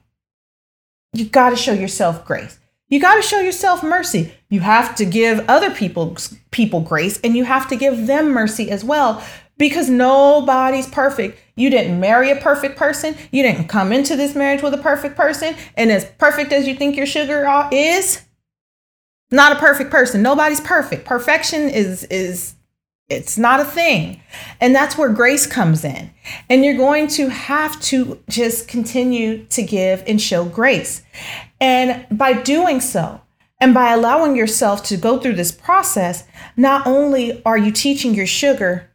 You've 1.14 1.32
got 1.32 1.50
to 1.50 1.58
show 1.58 1.74
yourself 1.74 2.24
grace. 2.26 2.58
You 2.92 3.00
got 3.00 3.16
to 3.16 3.22
show 3.22 3.40
yourself 3.40 3.82
mercy. 3.82 4.34
You 4.50 4.60
have 4.60 4.96
to 4.96 5.06
give 5.06 5.44
other 5.50 5.72
people 5.72 6.18
people 6.52 6.82
grace 6.82 7.20
and 7.22 7.36
you 7.36 7.46
have 7.46 7.68
to 7.70 7.78
give 7.78 8.06
them 8.06 8.32
mercy 8.32 8.70
as 8.70 8.84
well 8.84 9.24
because 9.58 9.90
nobody's 9.90 10.88
perfect. 10.88 11.40
You 11.56 11.70
didn't 11.70 12.02
marry 12.02 12.32
a 12.32 12.36
perfect 12.36 12.78
person. 12.78 13.16
You 13.32 13.44
didn't 13.44 13.70
come 13.70 13.94
into 13.94 14.18
this 14.18 14.36
marriage 14.36 14.62
with 14.62 14.74
a 14.74 14.78
perfect 14.78 15.16
person. 15.16 15.56
And 15.78 15.90
as 15.90 16.04
perfect 16.18 16.52
as 16.52 16.68
you 16.68 16.76
think 16.76 16.98
your 16.98 17.06
sugar 17.06 17.48
is, 17.72 18.24
not 19.32 19.54
a 19.54 19.60
perfect 19.60 19.90
person. 19.90 20.22
Nobody's 20.22 20.60
perfect. 20.60 21.06
Perfection 21.06 21.70
is 21.70 22.04
is 22.06 22.56
it's 23.08 23.38
not 23.38 23.60
a 23.60 23.66
thing. 23.66 24.22
And 24.60 24.74
that's 24.74 24.98
where 24.98 25.10
grace 25.10 25.46
comes 25.46 25.86
in. 25.86 26.12
And 26.50 26.64
you're 26.66 26.78
going 26.78 27.08
to 27.10 27.30
have 27.30 27.80
to 27.82 28.22
just 28.30 28.68
continue 28.68 29.46
to 29.48 29.64
give 29.64 30.04
and 30.08 30.22
show 30.22 30.46
grace. 30.46 31.04
And 31.62 32.08
by 32.10 32.34
doing 32.34 32.82
so, 32.82 33.22
and 33.60 33.76
by 33.76 33.94
allowing 33.94 34.36
yourself 34.36 34.84
to 34.86 34.98
go 34.98 35.20
through 35.20 35.36
this 35.36 35.52
process, 35.52 36.26
not 36.58 36.88
only 36.88 37.42
are 37.46 37.58
you 37.58 37.72
teaching 37.72 38.16
your 38.16 38.26
sugar 38.26 38.90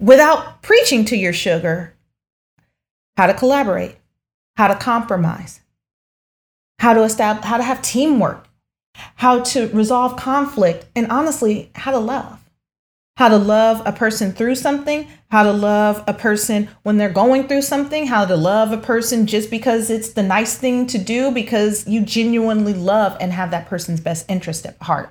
without 0.00 0.62
preaching 0.62 1.04
to 1.04 1.16
your 1.16 1.34
sugar 1.34 1.94
how 3.18 3.26
to 3.26 3.34
collaborate, 3.34 3.96
how 4.56 4.68
to 4.68 4.74
compromise, 4.74 5.60
how 6.78 6.94
to 6.94 7.02
establish, 7.02 7.44
how 7.44 7.58
to 7.58 7.62
have 7.62 7.82
teamwork, 7.82 8.48
how 9.16 9.40
to 9.42 9.68
resolve 9.68 10.16
conflict, 10.16 10.86
and 10.96 11.08
honestly, 11.08 11.70
how 11.74 11.90
to 11.90 11.98
love 11.98 12.37
how 13.18 13.28
to 13.28 13.36
love 13.36 13.82
a 13.84 13.90
person 13.90 14.30
through 14.30 14.54
something, 14.54 15.04
how 15.28 15.42
to 15.42 15.52
love 15.52 16.04
a 16.06 16.14
person 16.14 16.68
when 16.84 16.98
they're 16.98 17.10
going 17.10 17.48
through 17.48 17.60
something, 17.60 18.06
how 18.06 18.24
to 18.24 18.36
love 18.36 18.70
a 18.70 18.76
person 18.76 19.26
just 19.26 19.50
because 19.50 19.90
it's 19.90 20.10
the 20.10 20.22
nice 20.22 20.56
thing 20.56 20.86
to 20.86 20.98
do 20.98 21.32
because 21.32 21.84
you 21.88 22.00
genuinely 22.00 22.72
love 22.72 23.16
and 23.20 23.32
have 23.32 23.50
that 23.50 23.66
person's 23.66 23.98
best 23.98 24.24
interest 24.30 24.64
at 24.64 24.80
heart. 24.80 25.10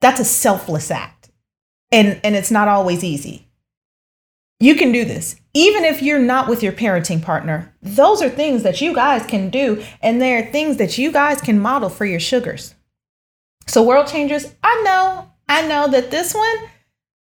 That's 0.00 0.18
a 0.18 0.24
selfless 0.24 0.90
act. 0.90 1.30
And 1.92 2.20
and 2.24 2.34
it's 2.34 2.50
not 2.50 2.66
always 2.66 3.04
easy. 3.04 3.46
You 4.58 4.74
can 4.74 4.90
do 4.90 5.04
this. 5.04 5.36
Even 5.54 5.84
if 5.84 6.02
you're 6.02 6.18
not 6.18 6.48
with 6.48 6.60
your 6.60 6.72
parenting 6.72 7.22
partner, 7.22 7.72
those 7.80 8.20
are 8.20 8.28
things 8.28 8.64
that 8.64 8.80
you 8.80 8.92
guys 8.92 9.24
can 9.26 9.48
do 9.48 9.84
and 10.02 10.20
they're 10.20 10.50
things 10.50 10.78
that 10.78 10.98
you 10.98 11.12
guys 11.12 11.40
can 11.40 11.60
model 11.60 11.88
for 11.88 12.04
your 12.04 12.18
sugars. 12.18 12.74
So 13.68 13.84
world 13.84 14.08
changers, 14.08 14.52
I 14.64 14.82
know, 14.82 15.30
I 15.48 15.68
know 15.68 15.86
that 15.86 16.10
this 16.10 16.34
one 16.34 16.70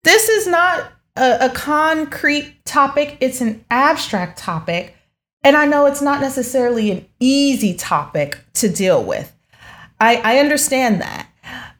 this 0.05 0.29
is 0.29 0.47
not 0.47 0.93
a, 1.17 1.47
a 1.47 1.49
concrete 1.49 2.63
topic, 2.63 3.17
it's 3.19 3.41
an 3.41 3.65
abstract 3.69 4.37
topic. 4.37 4.95
And 5.43 5.55
I 5.55 5.65
know 5.65 5.85
it's 5.85 6.01
not 6.01 6.21
necessarily 6.21 6.89
an 6.91 7.05
easy 7.19 7.75
topic 7.75 8.39
to 8.55 8.69
deal 8.69 9.03
with. 9.03 9.35
I, 9.99 10.15
I 10.17 10.39
understand 10.39 11.01
that. 11.01 11.29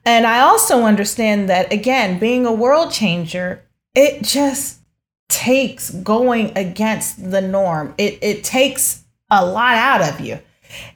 And 0.04 0.26
I 0.26 0.40
also 0.40 0.82
understand 0.82 1.48
that, 1.48 1.72
again, 1.72 2.20
being 2.20 2.46
a 2.46 2.52
world 2.52 2.92
changer, 2.92 3.64
it 3.94 4.22
just 4.22 4.80
takes 5.28 5.90
going 5.90 6.56
against 6.56 7.30
the 7.30 7.40
norm. 7.40 7.94
It, 7.98 8.18
it 8.22 8.44
takes 8.44 9.02
a 9.30 9.44
lot 9.44 9.74
out 9.74 10.02
of 10.02 10.20
you. 10.20 10.38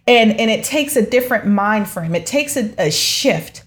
And, 0.06 0.38
and 0.38 0.50
it 0.50 0.64
takes 0.64 0.94
a 0.94 1.04
different 1.04 1.46
mind 1.46 1.88
frame. 1.88 2.14
It 2.14 2.26
takes 2.26 2.56
a, 2.56 2.72
a 2.78 2.90
shift 2.90 3.64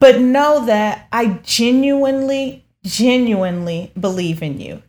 but 0.00 0.18
know 0.18 0.66
that 0.66 1.06
I 1.12 1.38
genuinely, 1.44 2.64
genuinely 2.82 3.92
believe 4.00 4.42
in 4.42 4.58
you. 4.58 4.82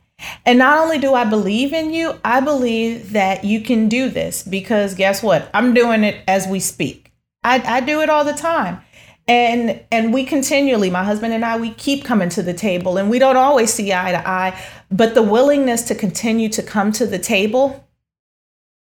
And 0.46 0.60
not 0.60 0.78
only 0.80 0.98
do 0.98 1.14
I 1.14 1.26
believe 1.26 1.74
in 1.74 1.94
you, 1.94 2.20
I 2.24 2.40
believe 2.40 3.12
that 3.12 3.44
you 3.44 3.62
can 3.62 3.90
do 3.90 4.10
this 4.10 4.44
because 4.44 4.96
guess 4.96 5.22
what? 5.22 5.50
I'm 5.54 5.74
doing 5.74 6.04
it 6.04 6.24
as 6.28 6.48
we 6.48 6.60
speak. 6.60 7.12
I, 7.44 7.60
I 7.60 7.82
do 7.82 8.02
it 8.02 8.10
all 8.10 8.24
the 8.24 8.34
time. 8.34 8.82
And 9.28 9.84
and 9.92 10.14
we 10.14 10.26
continually, 10.26 10.90
my 10.90 11.04
husband 11.04 11.34
and 11.34 11.46
I, 11.46 11.58
we 11.58 11.72
keep 11.72 12.04
coming 12.04 12.30
to 12.30 12.44
the 12.44 12.54
table 12.54 12.98
and 12.98 13.10
we 13.10 13.20
don't 13.20 13.38
always 13.38 13.74
see 13.74 13.94
eye 13.94 14.12
to 14.12 14.28
eye, 14.28 14.60
but 14.92 15.14
the 15.14 15.22
willingness 15.22 15.84
to 15.84 15.96
continue 15.96 16.50
to 16.50 16.64
come 16.64 16.92
to 16.94 17.06
the 17.06 17.20
table 17.20 17.88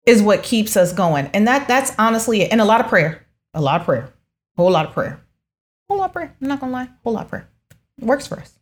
is 0.07 0.23
what 0.23 0.43
keeps 0.43 0.77
us 0.77 0.93
going. 0.93 1.31
And 1.35 1.47
that 1.47 1.69
that's 1.69 1.93
honestly 1.99 2.43
it. 2.43 2.53
And 2.53 2.61
a 2.61 2.65
lot 2.65 2.81
of 2.81 2.89
prayer. 2.89 3.27
A 3.55 3.61
lot 3.61 3.81
of 3.81 3.87
prayer. 3.87 4.13
A 4.57 4.63
whole 4.63 4.71
lot 4.71 4.87
of 4.87 4.93
prayer 4.93 5.21
whole 5.99 6.09
prayer. 6.09 6.35
I'm 6.41 6.49
not 6.49 6.61
gonna 6.61 6.73
lie, 6.73 6.89
of 7.05 7.29
prayer. 7.29 7.49
It 7.99 8.05
works 8.05 8.27
for 8.27 8.39
us. 8.39 8.55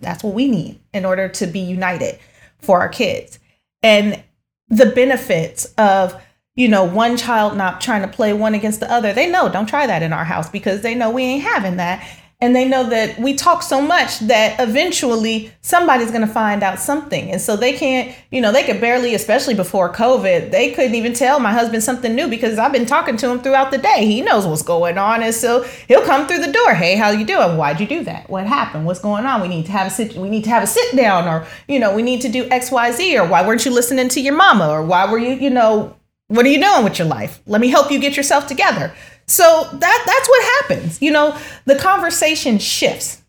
That's 0.00 0.22
what 0.22 0.34
we 0.34 0.48
need 0.48 0.80
in 0.92 1.04
order 1.04 1.28
to 1.28 1.46
be 1.46 1.60
united 1.60 2.18
for 2.58 2.80
our 2.80 2.88
kids. 2.88 3.38
And 3.82 4.22
the 4.68 4.86
benefits 4.86 5.66
of 5.76 6.20
you 6.54 6.68
know 6.68 6.84
one 6.84 7.16
child 7.16 7.56
not 7.56 7.80
trying 7.80 8.02
to 8.02 8.08
play 8.08 8.32
one 8.32 8.54
against 8.54 8.80
the 8.80 8.90
other 8.90 9.12
they 9.12 9.30
know 9.30 9.50
don't 9.50 9.68
try 9.68 9.86
that 9.86 10.02
in 10.02 10.12
our 10.12 10.24
house 10.24 10.50
because 10.50 10.82
they 10.82 10.94
know 10.94 11.10
we 11.10 11.22
ain't 11.22 11.42
having 11.42 11.76
that 11.76 12.06
and 12.42 12.56
they 12.56 12.64
know 12.64 12.82
that 12.90 13.16
we 13.20 13.34
talk 13.34 13.62
so 13.62 13.80
much 13.80 14.18
that 14.18 14.58
eventually 14.58 15.52
somebody's 15.60 16.10
going 16.10 16.26
to 16.26 16.32
find 16.32 16.64
out 16.64 16.80
something. 16.80 17.30
And 17.30 17.40
so 17.40 17.56
they 17.56 17.72
can't 17.72 18.14
you 18.32 18.40
know 18.40 18.50
they 18.50 18.64
could 18.64 18.80
barely 18.80 19.14
especially 19.14 19.54
before 19.54 19.92
covid 19.92 20.50
they 20.50 20.72
couldn't 20.72 20.96
even 20.96 21.12
tell 21.12 21.38
my 21.38 21.52
husband 21.52 21.82
something 21.84 22.14
new 22.14 22.26
because 22.26 22.58
i've 22.58 22.72
been 22.72 22.86
talking 22.86 23.16
to 23.18 23.30
him 23.30 23.38
throughout 23.40 23.70
the 23.70 23.78
day. 23.78 24.04
He 24.06 24.20
knows 24.20 24.44
what's 24.46 24.62
going 24.62 24.98
on. 24.98 25.22
And 25.22 25.34
so 25.34 25.62
he'll 25.86 26.04
come 26.04 26.26
through 26.26 26.40
the 26.40 26.52
door 26.52 26.74
hey 26.74 26.96
how 26.96 27.10
you 27.10 27.24
doing? 27.24 27.56
Why'd 27.56 27.80
you 27.80 27.86
do 27.86 28.02
that? 28.04 28.28
What 28.28 28.46
happened? 28.46 28.86
What's 28.86 29.00
going 29.00 29.24
on? 29.24 29.40
We 29.40 29.48
need 29.48 29.66
to 29.66 29.72
have 29.72 29.86
a 29.86 29.90
sit 29.90 30.16
we 30.16 30.28
need 30.28 30.44
to 30.44 30.50
have 30.50 30.64
a 30.64 30.66
sit 30.66 30.96
down 30.96 31.28
or 31.28 31.46
you 31.68 31.78
know 31.78 31.94
we 31.94 32.02
need 32.02 32.20
to 32.22 32.28
do 32.28 32.48
xyz 32.48 33.20
or 33.20 33.26
why 33.28 33.46
weren't 33.46 33.64
you 33.64 33.70
listening 33.70 34.08
to 34.08 34.20
your 34.20 34.34
mama? 34.34 34.68
or 34.68 34.84
why 34.84 35.10
were 35.10 35.18
you 35.18 35.34
you 35.34 35.50
know 35.50 35.96
what 36.28 36.46
are 36.46 36.48
you 36.48 36.62
doing 36.62 36.82
with 36.82 36.98
your 36.98 37.08
life? 37.08 37.42
Let 37.46 37.60
me 37.60 37.68
help 37.68 37.92
you 37.92 37.98
get 37.98 38.16
yourself 38.16 38.46
together 38.46 38.94
so 39.26 39.68
that 39.72 40.02
that's 40.06 40.28
what 40.28 40.44
happens. 40.60 41.00
You 41.00 41.10
know, 41.10 41.38
the 41.64 41.78
conversation 41.78 42.58
shifts. 42.58 43.22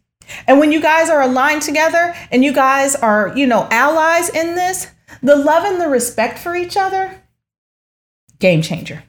And 0.48 0.60
when 0.60 0.72
you 0.72 0.82
guys 0.82 1.10
are 1.10 1.22
aligned 1.22 1.62
together 1.62 2.16
and 2.32 2.44
you 2.44 2.54
guys 2.54 2.96
are, 2.96 3.34
you 3.36 3.46
know, 3.46 3.68
allies 3.72 4.30
in 4.30 4.56
this, 4.56 4.88
the 5.22 5.36
love 5.36 5.64
and 5.64 5.80
the 5.80 5.88
respect 5.88 6.40
for 6.40 6.56
each 6.56 6.76
other, 6.78 7.22
game 8.40 8.62
changer. 8.62 9.04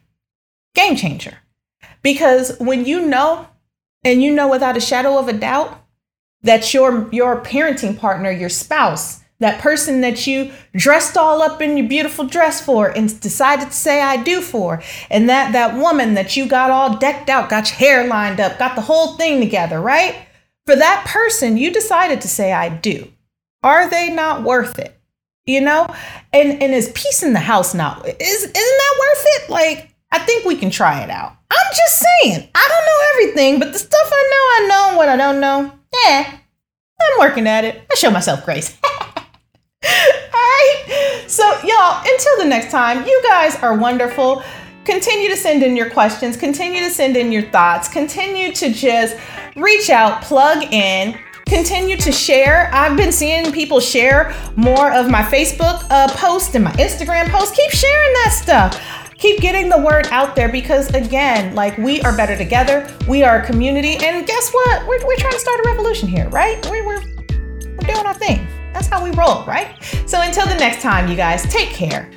Game 0.75 0.97
changer. 0.97 1.38
Because 2.03 2.59
when 2.59 2.85
you 2.85 3.07
know 3.07 3.49
and 4.05 4.23
you 4.23 4.33
know 4.33 4.49
without 4.49 4.77
a 4.77 4.81
shadow 4.81 5.18
of 5.18 5.29
a 5.29 5.33
doubt 5.33 5.81
that 6.42 6.75
your 6.75 7.09
your 7.12 7.40
parenting 7.40 7.99
partner, 7.99 8.31
your 8.31 8.51
spouse, 8.51 9.24
that 9.45 9.61
person 9.61 10.01
that 10.01 10.27
you 10.27 10.51
dressed 10.75 11.19
all 11.19 11.43
up 11.43 11.61
in 11.61 11.77
your 11.77 11.87
beautiful 11.87 12.25
dress 12.25 12.65
for 12.65 12.89
and 12.89 13.21
decided 13.21 13.67
to 13.67 13.75
say 13.75 14.01
I 14.01 14.17
do 14.17 14.41
for, 14.41 14.83
and 15.11 15.29
that 15.29 15.53
that 15.53 15.77
woman 15.77 16.15
that 16.15 16.35
you 16.35 16.47
got 16.47 16.71
all 16.71 16.97
decked 16.97 17.29
out, 17.29 17.51
got 17.51 17.69
your 17.69 17.77
hair 17.77 18.09
lined 18.09 18.41
up, 18.41 18.59
got 18.59 18.75
the 18.75 18.81
whole 18.81 19.19
thing 19.19 19.41
together, 19.41 19.81
right? 19.81 20.17
For 20.67 20.75
that 20.77 21.05
person, 21.07 21.59
you 21.59 21.71
decided 21.71 22.23
to 22.23 22.29
say 22.29 22.55
I 22.55 22.71
do. 22.71 23.13
Are 23.63 23.89
they 23.91 24.09
not 24.09 24.45
worth 24.45 24.79
it? 24.79 24.99
You 25.45 25.61
know? 25.61 25.95
And 26.33 26.63
and 26.63 26.73
is 26.73 26.91
peace 26.95 27.23
in 27.23 27.35
the 27.35 27.41
house 27.41 27.75
now? 27.75 28.01
Is 28.03 28.43
isn't 28.43 28.53
that 28.53 28.97
worth 28.99 29.25
it? 29.27 29.51
Like 29.51 29.95
I 30.11 30.21
think 30.21 30.47
we 30.47 30.57
can 30.57 30.71
try 30.71 31.03
it 31.03 31.11
out. 31.11 31.37
I'm 31.51 31.73
just 31.77 31.99
saying. 31.99 32.49
I 32.55 32.69
don't 32.69 32.87
know 32.87 33.01
everything, 33.13 33.59
but 33.59 33.75
the 33.75 33.79
stuff 33.79 34.11
I 34.11 34.31
know, 34.33 34.65
I 34.65 34.69
know, 34.69 34.97
what 34.97 35.09
I 35.11 35.17
don't 35.17 35.41
know, 35.41 35.73
yeah, 36.07 36.39
I'm 37.01 37.19
working 37.19 37.47
at 37.47 37.65
it. 37.65 37.83
I 37.91 37.95
show 37.97 38.11
myself 38.11 38.45
grace. 38.45 38.79
All 40.33 40.40
right. 40.40 41.25
So, 41.27 41.44
y'all, 41.62 42.03
until 42.05 42.38
the 42.38 42.47
next 42.47 42.70
time, 42.70 43.07
you 43.07 43.23
guys 43.29 43.57
are 43.57 43.77
wonderful. 43.77 44.42
Continue 44.85 45.29
to 45.29 45.37
send 45.37 45.62
in 45.62 45.77
your 45.77 45.88
questions, 45.88 46.37
continue 46.37 46.81
to 46.81 46.90
send 46.90 47.16
in 47.16 47.33
your 47.33 47.42
thoughts, 47.51 47.88
continue 47.88 48.53
to 48.53 48.70
just 48.70 49.16
reach 49.57 49.88
out, 49.88 50.20
plug 50.23 50.62
in, 50.73 51.18
continue 51.47 51.97
to 51.97 52.12
share. 52.12 52.70
I've 52.73 52.97
been 52.97 53.12
seeing 53.12 53.51
people 53.53 53.81
share 53.81 54.35
more 54.56 54.92
of 54.92 55.11
my 55.11 55.23
Facebook 55.23 55.87
uh, 55.90 56.09
post 56.15 56.54
and 56.54 56.65
my 56.65 56.73
Instagram 56.73 57.31
post. 57.31 57.54
Keep 57.54 57.71
sharing 57.71 58.13
that 58.13 58.38
stuff. 58.42 59.15
Keep 59.17 59.40
getting 59.40 59.71
the 59.71 59.79
word 59.79 60.06
out 60.11 60.37
there 60.37 60.50
because, 60.50 60.92
again, 60.92 61.54
like 61.54 61.79
we 61.79 62.02
are 62.02 62.15
better 62.15 62.37
together. 62.37 62.87
We 63.09 63.23
are 63.23 63.40
a 63.40 63.46
community. 63.46 63.96
And 64.04 64.27
guess 64.27 64.50
what? 64.50 64.87
We're, 64.87 65.06
we're 65.06 65.17
trying 65.17 65.33
to 65.33 65.40
start 65.40 65.61
a 65.61 65.69
revolution 65.69 66.09
here, 66.09 66.29
right? 66.29 66.63
We're, 66.71 66.87
we're, 66.87 67.00
we're 67.00 67.94
doing 67.94 68.06
our 68.06 68.15
thing. 68.15 68.46
That's 68.75 68.88
how 68.88 69.02
we 69.02 69.12
roll, 69.12 69.44
right? 69.44 69.83
So 70.06 70.20
until 70.20 70.46
the 70.46 70.56
next 70.56 70.83
time, 70.83 71.08
you 71.08 71.16
guys, 71.16 71.44
take 71.44 71.70
care. 71.70 72.10